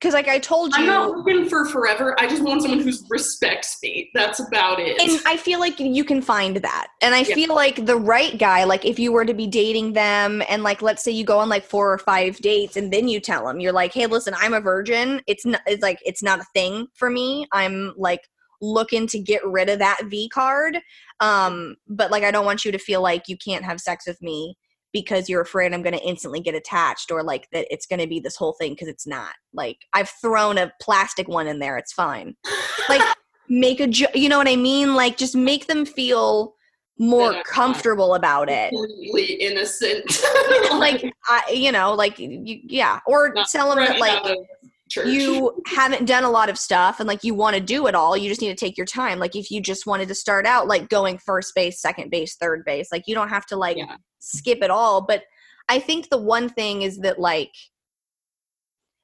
[0.00, 2.18] because like I told you, I'm not looking for forever.
[2.18, 4.10] I just want someone who respects me.
[4.14, 4.98] That's about it.
[4.98, 6.88] and I feel like you can find that.
[7.02, 7.34] And I Yeah.
[7.34, 10.80] feel like the right guy, like if you were to be dating them, and like
[10.80, 13.60] let's say you go on like four or five dates, and then you tell them,
[13.60, 15.20] you're like, hey, listen, I'm a virgin.
[15.26, 15.60] It's not.
[15.66, 17.46] It's like it's not a thing for me.
[17.52, 18.22] I'm like
[18.72, 20.78] looking to get rid of that V card.
[21.20, 24.20] Um, but like I don't want you to feel like you can't have sex with
[24.22, 24.56] me
[24.92, 28.06] because you're afraid I'm going to instantly get attached or like that it's going to
[28.06, 29.34] be this whole thing because it's not.
[29.52, 31.76] Like I've thrown a plastic one in there.
[31.76, 32.36] It's fine.
[32.88, 33.02] Like
[33.48, 34.94] make a you know what I mean?
[34.94, 36.54] Like just make them feel
[36.98, 38.70] more That I'm not comfortable about it.
[38.70, 40.04] completely innocent.
[40.72, 44.22] Like I you know, like you, yeah, or Not tell them that like
[44.94, 45.08] church.
[45.08, 48.16] you haven't done a lot of stuff and like you want to do it all
[48.16, 50.68] you just need to take your time like if you just wanted to start out
[50.68, 53.96] like going first base second base third base like you don't have to like Yeah.
[54.20, 55.22] skip it all but
[55.68, 57.52] i think the one thing is that like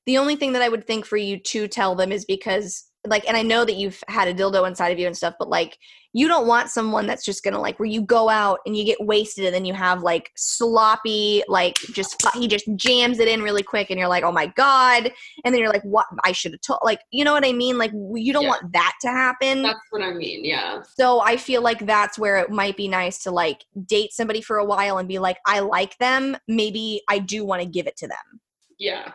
[0.06, 3.26] the only thing that i would think for you to tell them is because like
[3.26, 5.78] and i know that you've had a dildo inside of you and stuff but like
[6.12, 9.02] you don't want someone that's just gonna like where you go out and you get
[9.04, 13.62] wasted and then you have like sloppy like just he just jams it in really
[13.62, 15.10] quick and you're like oh my god
[15.44, 17.78] and then you're like what i should have told like you know what i mean
[17.78, 18.48] like you don't Yeah.
[18.50, 20.44] want that to happen That's what I mean.
[20.44, 20.82] Yeah.
[20.98, 24.58] so i feel like that's where it might be nice to like date somebody for
[24.58, 27.96] a while and be like i like them maybe i do want to give it
[27.98, 28.40] to them
[28.78, 29.12] Yeah.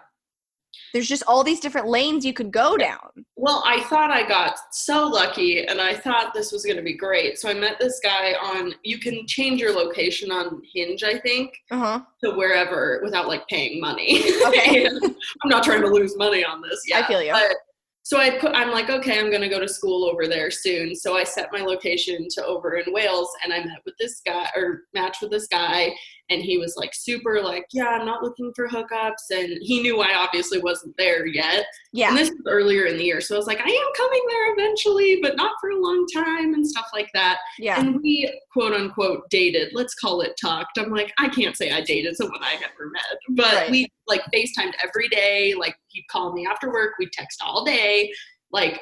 [0.95, 4.55] There's just all these different lanes you could go down Well, I thought I got
[4.71, 7.37] so lucky and I thought this was going to be great.
[7.37, 11.53] So I met this guy on, you can change your location on Hinge, I think,
[11.69, 14.23] uh-huh to wherever without like paying money.
[14.47, 14.87] Okay.
[15.43, 16.81] I'm not trying to lose money on this.
[16.87, 16.99] Yeah.
[16.99, 17.33] I feel you.
[17.33, 17.57] But,
[18.03, 20.95] so I put, I'm like, okay, I'm going to go to school over there soon.
[20.95, 24.47] So I set my location to over in Wales and I met with this guy
[24.55, 25.91] or matched with this guy.
[26.29, 29.29] And he was like super like, yeah, I'm not looking for hookups.
[29.31, 31.65] And he knew I obviously wasn't there yet.
[31.93, 33.21] yeah And this was earlier in the year.
[33.21, 36.53] So I was like, I am coming there eventually, but not for a long time
[36.55, 37.37] and stuff like that.
[37.59, 39.69] yeah And we quote unquote dated.
[39.73, 40.77] Let's call it talked.
[40.79, 43.71] I'm like, I can't say I dated someone I never met, but Right.
[43.71, 45.53] we like FaceTimed every day.
[45.53, 46.93] Like he'd call me after work.
[46.99, 48.11] We'd text all day.
[48.51, 48.79] Like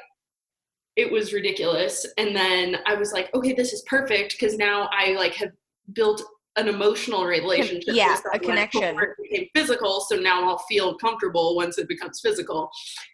[0.95, 2.05] it was ridiculous.
[2.17, 5.49] And then I was like, okay, this is perfect because now I like have
[5.93, 6.21] built
[6.55, 7.95] an emotional relationship.
[7.95, 8.95] yeah, a connection.
[8.99, 12.69] It became physical, so now I'll feel comfortable once it becomes physical.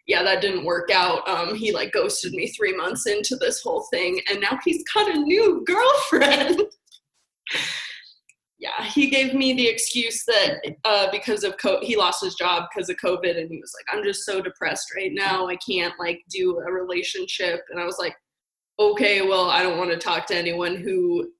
[0.06, 1.26] Yeah, that didn't work out.
[1.28, 5.14] Um, he like ghosted me three months into this whole thing, and now he's got
[5.14, 6.62] a new girlfriend.
[8.58, 12.64] yeah, he gave me the excuse that uh, because of co- he lost his job
[12.72, 15.46] because of COVID, and he was like, "I'm just so depressed right now.
[15.46, 18.14] I can't like do a relationship." And I was like,
[18.78, 21.30] "Okay, well, I don't want to talk to anyone who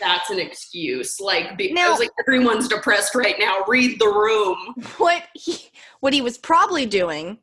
[0.00, 3.64] that's an excuse." Like, because Now- like everyone's depressed right now.
[3.66, 4.74] Read the room.
[4.98, 5.70] what he
[6.00, 7.38] what he was probably doing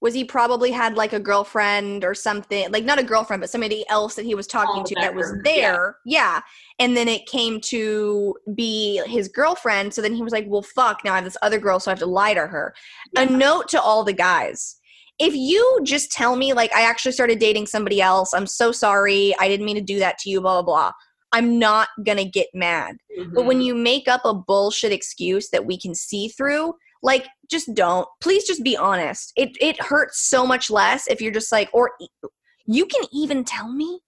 [0.00, 3.88] was he probably had like a girlfriend or something like not a girlfriend but somebody
[3.88, 5.62] else that he was talking Oh, to that was better, yeah.
[5.70, 6.40] there yeah.
[6.80, 11.04] and then it came to be his girlfriend so then he was like well fuck
[11.04, 12.74] now i have this other girl so i have to lie to her
[13.16, 14.76] a note to all the guys
[15.20, 19.32] if you just tell me like i actually started dating somebody else i'm so sorry
[19.38, 20.92] i didn't mean to do that to you blah blah blah
[21.32, 22.96] i'm not gonna get mad
[23.34, 23.64] but when Mhm.
[23.64, 28.06] you make up a bullshit excuse that we can see through, like just don't.
[28.20, 29.32] Please just be honest.
[29.36, 31.92] It it hurts so much less if you're just like or
[32.66, 34.00] you can even tell me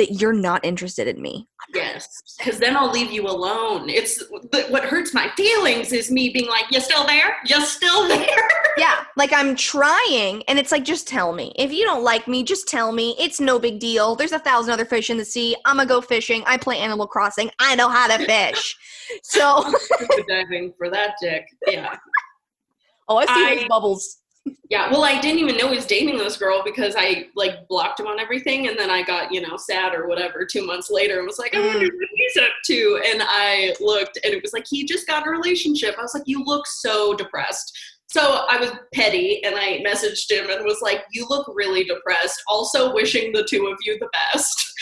[0.00, 1.46] that you're not interested in me.
[1.74, 3.90] Yes, because then I'll leave you alone.
[3.90, 4.24] It's
[4.70, 7.36] what hurts my feelings is me being like, "You're still there?
[7.46, 8.26] You're still there?"
[8.78, 11.52] Yeah, like I'm trying and it's like just tell me.
[11.56, 13.14] If you don't like me, just tell me.
[13.18, 14.14] It's no big deal.
[14.14, 15.54] There's a thousand other fish in the sea.
[15.66, 16.42] I'm to go fishing.
[16.46, 17.50] I play Animal Crossing.
[17.58, 18.76] I know how to fish.
[19.22, 19.70] So,
[20.28, 21.44] diving for that dick.
[21.66, 21.94] Yeah,
[23.08, 24.19] oh, I see I- those bubbles.
[24.68, 24.90] Yeah.
[24.90, 28.06] Well, I didn't even know he was dating this girl because I like blocked him
[28.06, 31.26] on everything, and then I got you know sad or whatever two months later and
[31.26, 31.94] was like, "I wonder mm.
[31.94, 35.30] what he's up to." And I looked, and it was like he just got a
[35.30, 35.96] relationship.
[35.98, 37.76] I was like, "You look so depressed."
[38.10, 42.42] So I was petty and I messaged him and was like, You look really depressed.
[42.48, 44.66] Also, wishing the two of you the best.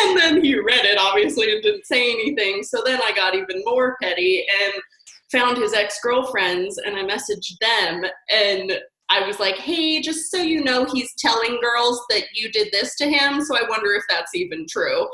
[0.00, 2.64] And then he read it, obviously, and didn't say anything.
[2.64, 4.82] So then I got even more petty and
[5.30, 8.02] found his ex girlfriends and I messaged them.
[8.30, 8.80] And
[9.12, 12.96] I was like, Hey, just so you know, he's telling girls that you did this
[12.96, 13.40] to him.
[13.42, 15.06] So I wonder if that's even true.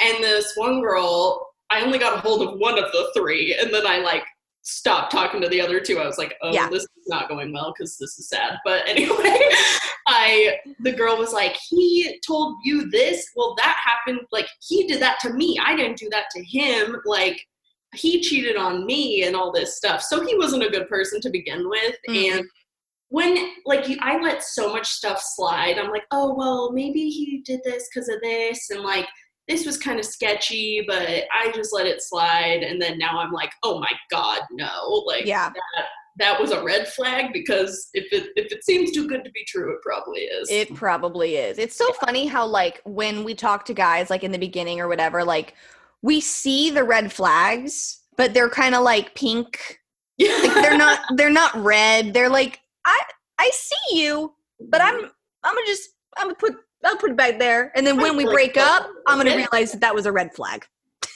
[0.00, 3.56] And this one girl, I only got a hold of one of the three.
[3.60, 4.24] And then I like,
[4.68, 6.00] stopped talking to the other two.
[6.00, 6.68] I was like, oh, Yeah.
[6.68, 8.58] this is not going well because this is sad.
[8.64, 9.38] But anyway,
[10.08, 13.30] I the girl was like, he told you this.
[13.36, 14.26] Well, that happened.
[14.32, 15.56] Like he did that to me.
[15.64, 16.96] I didn't do that to him.
[17.06, 17.40] Like
[17.94, 20.02] he cheated on me and all this stuff.
[20.02, 21.94] So he wasn't a good person to begin with.
[22.08, 22.32] Mhm.
[22.38, 22.44] And
[23.08, 25.78] when like you, I let so much stuff slide.
[25.78, 29.06] I'm like, oh well, maybe he did this because of this, and like
[29.48, 32.62] this was kind of sketchy, but I just let it slide.
[32.64, 35.04] And then now I'm like, oh my god, no!
[35.06, 35.50] Like Yeah.
[35.50, 35.84] that
[36.18, 39.44] that was a red flag because if it if it seems too good to be
[39.46, 40.50] true, it probably is.
[40.50, 41.58] It probably is.
[41.58, 44.88] It's so funny how like when we talk to guys like in the beginning or
[44.88, 45.54] whatever, like
[46.02, 49.80] we see the red flags, but they're kind of like pink.
[50.18, 52.14] Like they're not they're not red.
[52.14, 53.00] They're like I
[53.38, 54.32] I see you,
[54.70, 55.10] but I'm
[55.44, 57.72] I'm gonna just I'm gonna put I'll put it back there.
[57.74, 60.64] And then when we break up, I'm gonna realize that that was a red flag.
[61.02, 61.12] That's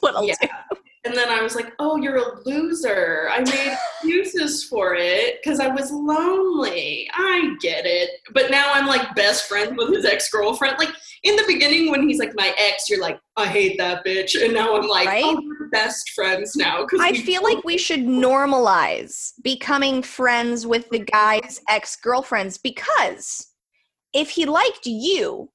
[0.00, 0.34] what I'll Yeah.
[0.40, 0.48] do.
[1.04, 3.28] And then I was like, oh, you're a loser.
[3.30, 7.08] I made excuses for it because I was lonely.
[7.14, 8.10] I get it.
[8.32, 10.76] But now I'm like best friends with his ex girlfriend.
[10.78, 10.90] Like
[11.22, 14.40] in the beginning, when he's like my ex, you're like, I hate that bitch.
[14.42, 15.22] And now I'm like, Right?
[15.24, 16.86] oh, we're best friends now.
[17.00, 23.46] I feel like we should normalize becoming friends with the guy's ex girlfriends because
[24.12, 25.50] if he liked you,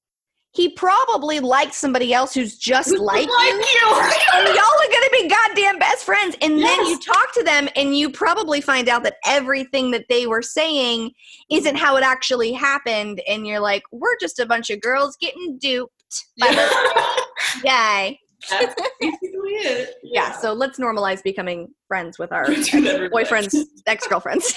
[0.53, 3.33] he probably liked somebody else who's just Who's like you.
[3.33, 4.01] you.
[4.35, 6.35] And y'all are gonna be goddamn best friends.
[6.41, 10.27] And then you talk to them and you probably find out that everything that they
[10.27, 11.11] were saying
[11.49, 13.19] isn't how it actually happened.
[13.27, 15.91] And you're like, we're just a bunch of girls getting duped
[16.39, 16.73] by this
[17.63, 18.19] guy.
[18.49, 19.95] That's basically it.
[20.03, 23.27] Yeah, so let's normalize becoming friends with our Do that real quick.
[23.27, 23.55] boyfriends,
[23.87, 24.53] ex girlfriends.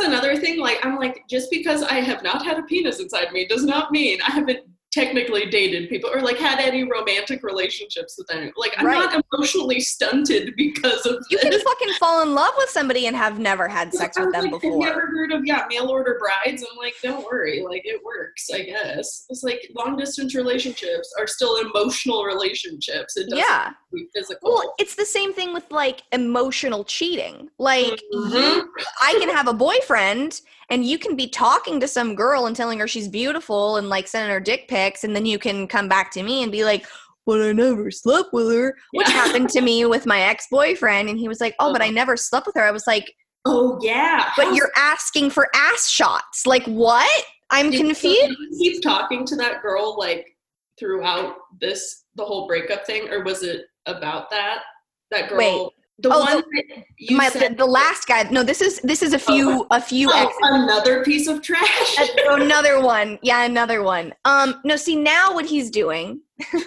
[0.00, 0.58] Another thing.
[0.58, 3.92] Like, I'm like, just because I have not had a penis inside me does not
[3.92, 8.52] mean I haven't technically dated people or like had any romantic relationships with anyone.
[8.56, 8.98] Like, I'm Right.
[9.12, 13.38] not emotionally stunted because of you can fucking fall in love with somebody and have
[13.38, 14.86] never had sex with them like, before.
[14.88, 16.64] ever heard of yeah mail order brides?
[16.68, 19.26] I'm like, don't worry, like it works, I guess.
[19.28, 23.16] It's like long distance relationships are still emotional relationships.
[23.16, 23.64] It doesn't Yeah.
[23.66, 24.52] have to be physical.
[24.52, 27.48] Well, it's the same thing with like emotional cheating.
[27.58, 28.32] Like Mhm.
[28.56, 32.54] you, I can have a boyfriend and you can be talking to some girl and
[32.56, 35.88] telling her she's beautiful and like sending her dick pics and then you can come
[35.88, 36.86] back to me and be like,
[37.26, 41.28] "But I never slept with her," which happened to me with my ex-boyfriend and he
[41.28, 41.94] was like, "Oh, but I Uh-huh.
[41.94, 43.12] never slept with her." I was like,
[43.46, 47.24] oh yeah, "But you're asking for ass shots." Like, what?
[47.50, 48.36] I'm Did- confused.
[48.58, 50.26] Keep talking to that girl like
[50.78, 54.62] throughout this the whole breakup thing, or was it about that.
[55.10, 55.38] That girl.
[55.38, 55.70] Wait.
[56.02, 58.22] The Oh, one the- that you My the, the last guy.
[58.30, 60.36] No, this is this is a few a few oh, exes.
[60.42, 61.96] another piece of trash.
[62.26, 63.18] Another one.
[63.22, 64.14] Yeah, another one.
[64.24, 66.20] Um, no, see now what he's doing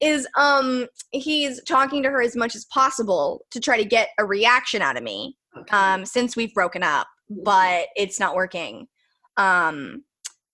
[0.00, 4.24] is um he's talking to her as much as possible to try to get a
[4.24, 5.36] reaction out of me.
[5.56, 5.76] Okay.
[5.76, 8.88] Um, since we've broken up, but it's not working.
[9.36, 10.04] Um,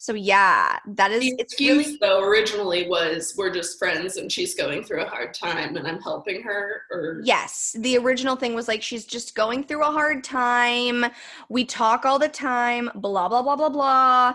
[0.00, 4.30] so yeah, that is the it's excuse really though originally was we're just friends and
[4.30, 8.54] she's going through a hard time and I'm helping her or Yes, the original thing
[8.54, 11.04] was like she's just going through a hard time.
[11.48, 14.34] We talk all the time, blah blah blah blah blah.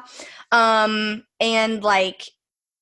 [0.52, 2.30] Um and like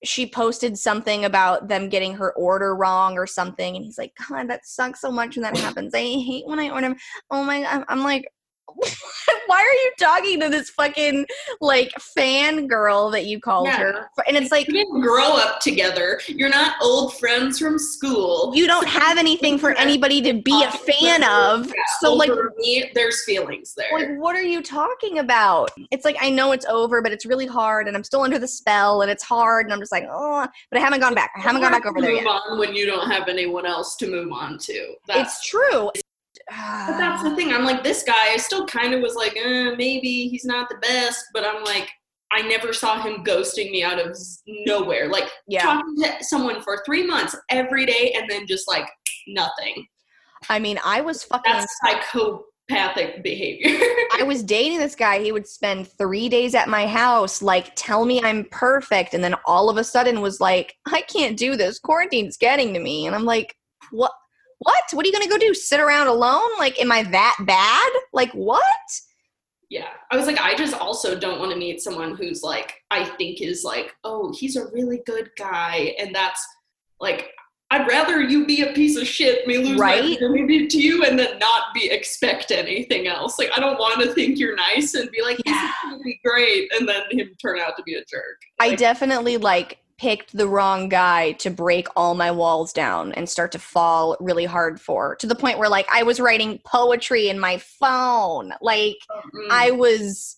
[0.03, 4.49] she posted something about them getting her order wrong or something and he's like, "God,
[4.49, 5.93] that sucks so much when that happens.
[5.93, 6.95] I hate when I order
[7.29, 8.27] Oh my I'm, I'm like
[9.47, 11.25] why are you talking to this fucking
[11.59, 13.77] like fan girl that you called Yeah.
[13.79, 14.09] her?
[14.27, 16.21] And it's like you didn't grow up together.
[16.27, 18.51] You're not old friends from school.
[18.55, 21.67] you don't have anything for anybody to be a fan of.
[21.67, 23.87] Yeah, So like me, there's feelings there.
[23.93, 27.45] like what are you talking about it's like i know it's over but it's really
[27.45, 30.47] hard and i'm still under the spell and it's hard and i'm just like oh
[30.69, 32.73] but i haven't gone back i haven't gone back over there move yet on when
[32.73, 34.93] you don't have anyone else to move on to.
[35.07, 35.89] That's, it's true
[36.87, 37.53] but that's the thing.
[37.53, 40.77] I'm like, this guy, I still kind of was like, eh, maybe he's not the
[40.77, 41.89] best, but I'm like,
[42.31, 45.09] I never saw him ghosting me out of nowhere.
[45.09, 48.87] Like yeah talking to someone for three months every day and then just like
[49.27, 49.85] nothing.
[50.49, 53.77] i mean i was fucking That's psychopathic behavior.
[54.13, 58.05] i was dating this guy he would spend three days at my house like tell
[58.05, 61.77] me i'm perfect and then all of a sudden was like i can't do this
[61.77, 63.55] quarantine's getting to me and i'm like
[63.91, 64.11] what
[64.63, 67.91] what what are you gonna go do sit around alone like am i that bad
[68.13, 68.61] like what
[69.69, 69.87] Yeah.
[70.11, 73.39] I was like, I just also don't want to meet someone who's like, I think
[73.41, 75.95] is like, oh, he's a really good guy.
[75.97, 76.45] And that's
[76.99, 77.29] like,
[77.73, 80.03] I'd rather you be a piece of shit, me lose Right?
[80.03, 83.39] my virginity to you, and then not be expect anything else.
[83.39, 85.67] Like, I don't want to think you're nice and be like, this Yeah.
[85.69, 88.39] is gonna be great, and then him turn out to be a jerk.
[88.59, 93.29] I Like, definitely like picked the wrong guy to break all my walls down and
[93.29, 97.29] start to fall really hard for to the point where like I was writing poetry
[97.29, 98.51] in my phone.
[98.61, 100.37] Like mm, I was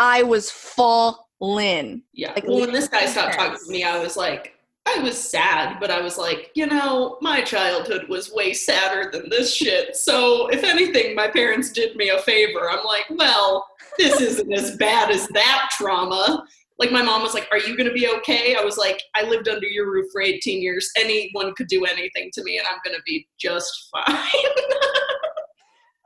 [0.00, 2.02] I was fallen.
[2.12, 2.32] yeah.
[2.32, 4.54] like, well, when this guy stopped talking to me, I was like,
[4.84, 9.30] I was sad, but I was like, you know, my childhood was way sadder than
[9.30, 9.94] this shit.
[9.94, 12.68] So if anything, my parents did me a favor.
[12.68, 13.64] I'm like, well,
[13.96, 16.44] this isn't as bad as that trauma.
[16.78, 19.22] Like my mom was like, "Are you going to be okay?" I was like, "I
[19.22, 20.90] lived under your roof for 18 years.
[20.98, 24.16] Anyone could do anything to me, and I'm going to be just fine."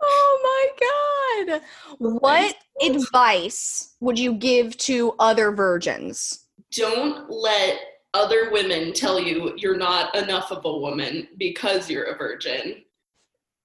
[0.00, 1.62] Oh my god.
[1.98, 6.46] What advice would you give to other virgins?
[6.72, 7.78] Don't let
[8.14, 12.82] other women tell you you're not enough of a woman because you're a virgin.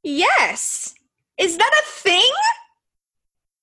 [0.03, 0.95] Yes.
[1.37, 2.31] Is that a thing?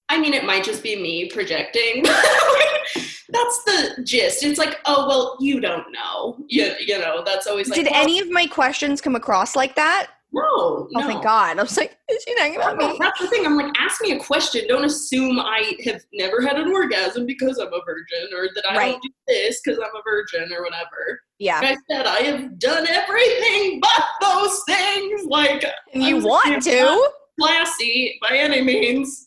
[0.09, 2.05] I mean, it might just be me projecting.
[3.33, 4.43] that's the gist.
[4.43, 6.37] It's like, oh well, you don't know.
[6.49, 7.77] You, you know, that's always like.
[7.83, 10.09] Did well, any of my questions come across like that?
[10.33, 11.07] No, Oh no.
[11.09, 11.59] thank God.
[11.59, 12.97] I was like, is she talking about me?
[13.01, 13.45] That's the thing.
[13.45, 14.63] I'm like, ask me a question.
[14.69, 18.77] Don't assume I have never had an orgasm because I'm a virgin, or that I
[18.77, 18.93] Right.
[18.93, 21.21] don't do this because I'm a virgin, or whatever.
[21.41, 21.59] Yeah.
[21.61, 25.25] Like I said, I have done everything but those things.
[25.25, 25.65] Like,
[25.95, 27.11] And you I'm want to?
[27.41, 29.27] classy by any means.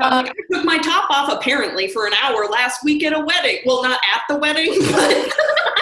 [0.00, 3.58] Um, I took my top off apparently for an hour last week at a wedding.
[3.66, 5.32] Well, not at the wedding, but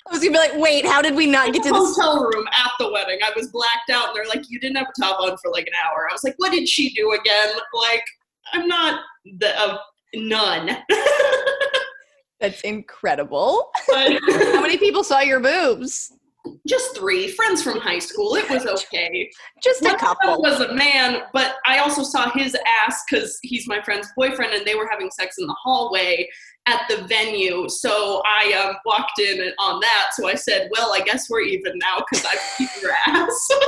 [0.07, 2.47] I was gonna be like, wait, how did we not get to the hotel room
[2.59, 3.19] at the wedding.
[3.25, 5.67] I was blacked out, and they're like, "You didn't have a top on for like
[5.67, 8.05] an hour." I was like, "What did she do again?" Like,
[8.53, 9.01] I'm not
[9.39, 9.79] the uh,
[10.15, 10.79] none.
[12.41, 13.71] That's incredible.
[13.89, 16.13] but How many people saw your boobs?
[16.67, 18.35] Just three friends from high school.
[18.37, 19.31] It was okay.
[19.63, 20.43] Just a One couple.
[20.43, 24.67] was a man, but I also saw his ass because he's my friend's boyfriend, and
[24.67, 26.29] they were having sex in the hallway
[26.67, 27.69] at the venue.
[27.69, 30.11] So I um, walked in on that.
[30.13, 33.49] So I said, "Well, I guess we're even now because I beat your ass."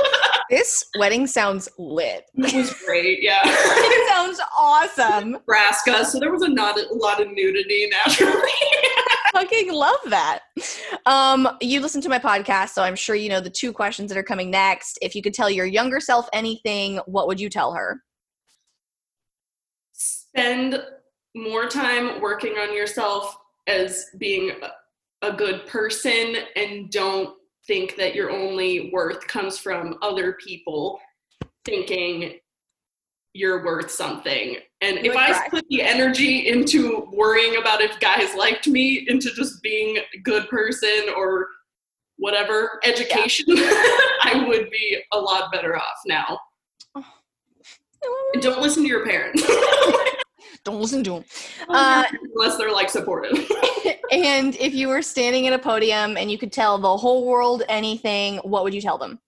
[0.47, 2.25] This wedding sounds lit.
[2.35, 3.23] it was great.
[3.23, 3.39] Yeah.
[3.43, 5.31] it sounds awesome.
[5.31, 8.31] Nebraska, so there was a, not a lot of nudity naturally.
[9.35, 10.39] Fucking love that.
[11.05, 14.17] Um, you listen to my podcast, so I'm sure you know the two questions that
[14.17, 14.97] are coming next.
[15.01, 18.01] If you could tell your younger self anything, what would you tell her?
[19.91, 20.81] Spend
[21.35, 23.35] more time working on yourself
[23.67, 24.51] as being
[25.21, 27.35] a, a good person and don't
[27.67, 30.97] think that your only worth comes from other people
[31.65, 32.39] thinking
[33.35, 34.55] you're worth something.
[34.81, 35.49] And You if I cry.
[35.49, 40.47] put the energy into worrying about if guys liked me, into just being a good
[40.49, 41.47] person or
[42.17, 46.39] whatever education, I would be a lot better off now.
[48.33, 49.43] And don't listen to your parents.
[50.63, 51.25] Don't listen to them.
[51.69, 52.03] Uh,
[52.35, 53.37] Unless they're like supportive.
[54.11, 57.61] and if you were standing at a podium and you could tell the whole world
[57.69, 59.19] anything, what would you tell them?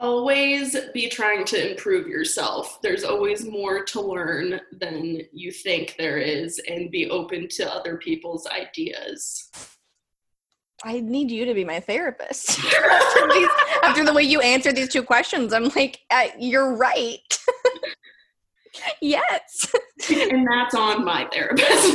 [0.00, 2.80] Always be trying to improve yourself.
[2.82, 7.98] There's always more to learn than you think there is, and be open to other
[7.98, 9.50] people's ideas.
[10.82, 12.58] I need you to be my therapist.
[12.64, 13.48] after, these,
[13.82, 17.38] after, the way you answered these two questions, I'm like, uh, you're right.
[19.00, 19.72] yes.
[20.10, 21.94] And that's on my therapist.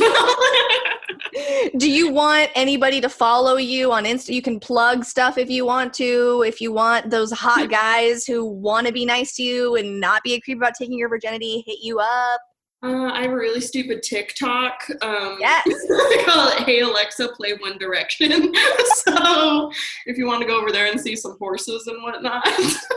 [1.78, 4.34] Do you want anybody to follow you on Insta?
[4.34, 6.44] You can plug stuff if you want to.
[6.46, 10.22] If you want those hot guys who want to be nice to you and not
[10.24, 12.42] be a creep about taking your virginity, hit you up.
[12.84, 14.80] Uh, I have a really stupid TikTok.
[15.02, 15.66] Um, yes.
[15.68, 18.54] I call it Hey Alexa, play One Direction.
[18.86, 19.72] so
[20.06, 22.48] if you want to go over there and see some horses and whatnot.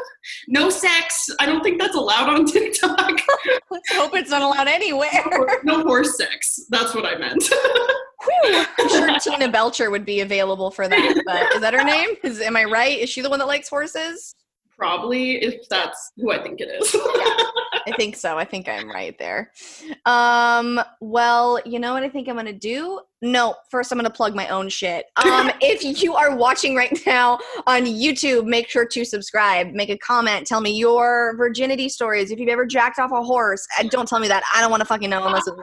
[0.48, 1.28] no sex.
[1.40, 3.18] I don't think that's allowed on TikTok.
[3.70, 5.24] Let's hope it's not allowed anywhere.
[5.64, 6.66] No, no horse sex.
[6.68, 7.48] That's what I meant.
[8.78, 11.22] I'm sure Tina Belcher would be available for that.
[11.24, 12.10] But is that her name?
[12.24, 12.98] Is am I right?
[12.98, 14.34] Is she the one that likes horses?
[14.76, 16.94] Probably, if that's who I think it is.
[17.88, 18.36] I think so.
[18.36, 19.52] I think I'm right there.
[20.04, 23.00] Um, well, you know what I think I'm gonna do?
[23.22, 25.06] No, first I'm gonna plug my own shit.
[25.24, 29.98] Um, if you are watching right now on YouTube, make sure to subscribe, make a
[29.98, 32.30] comment, tell me your virginity stories.
[32.30, 34.42] If you've ever jacked off a horse, don't tell me that.
[34.54, 35.56] I don't want to fucking know unless it's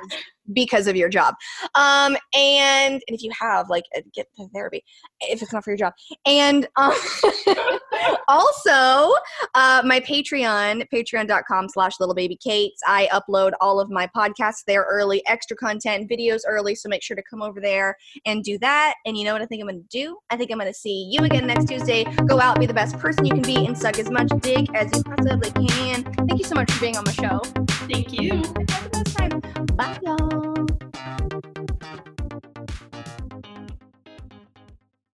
[0.54, 1.36] because of your job.
[1.76, 4.84] Um, and, and if you have, like, uh, get the therapy
[5.22, 5.94] if it's not for your job.
[6.26, 6.94] And um,
[8.28, 9.14] also,
[9.56, 12.82] uh, my Patreon, patreon.com slash little baby Kates.
[12.86, 16.76] I upload all of my podcasts there early, extra content, videos early.
[16.76, 18.96] So make sure to come over there and do that.
[19.06, 20.18] And you know what I think I'm going to do?
[20.30, 22.04] I think I'm going to see you again next Tuesday.
[22.28, 24.96] Go out, be the best person you can be, and suck as much dick as
[24.96, 26.04] you possibly can.
[26.04, 27.40] Thank you so much for being on my show.
[27.88, 28.42] Thank you.
[28.42, 29.15] the best time.
[30.02, 30.55] 要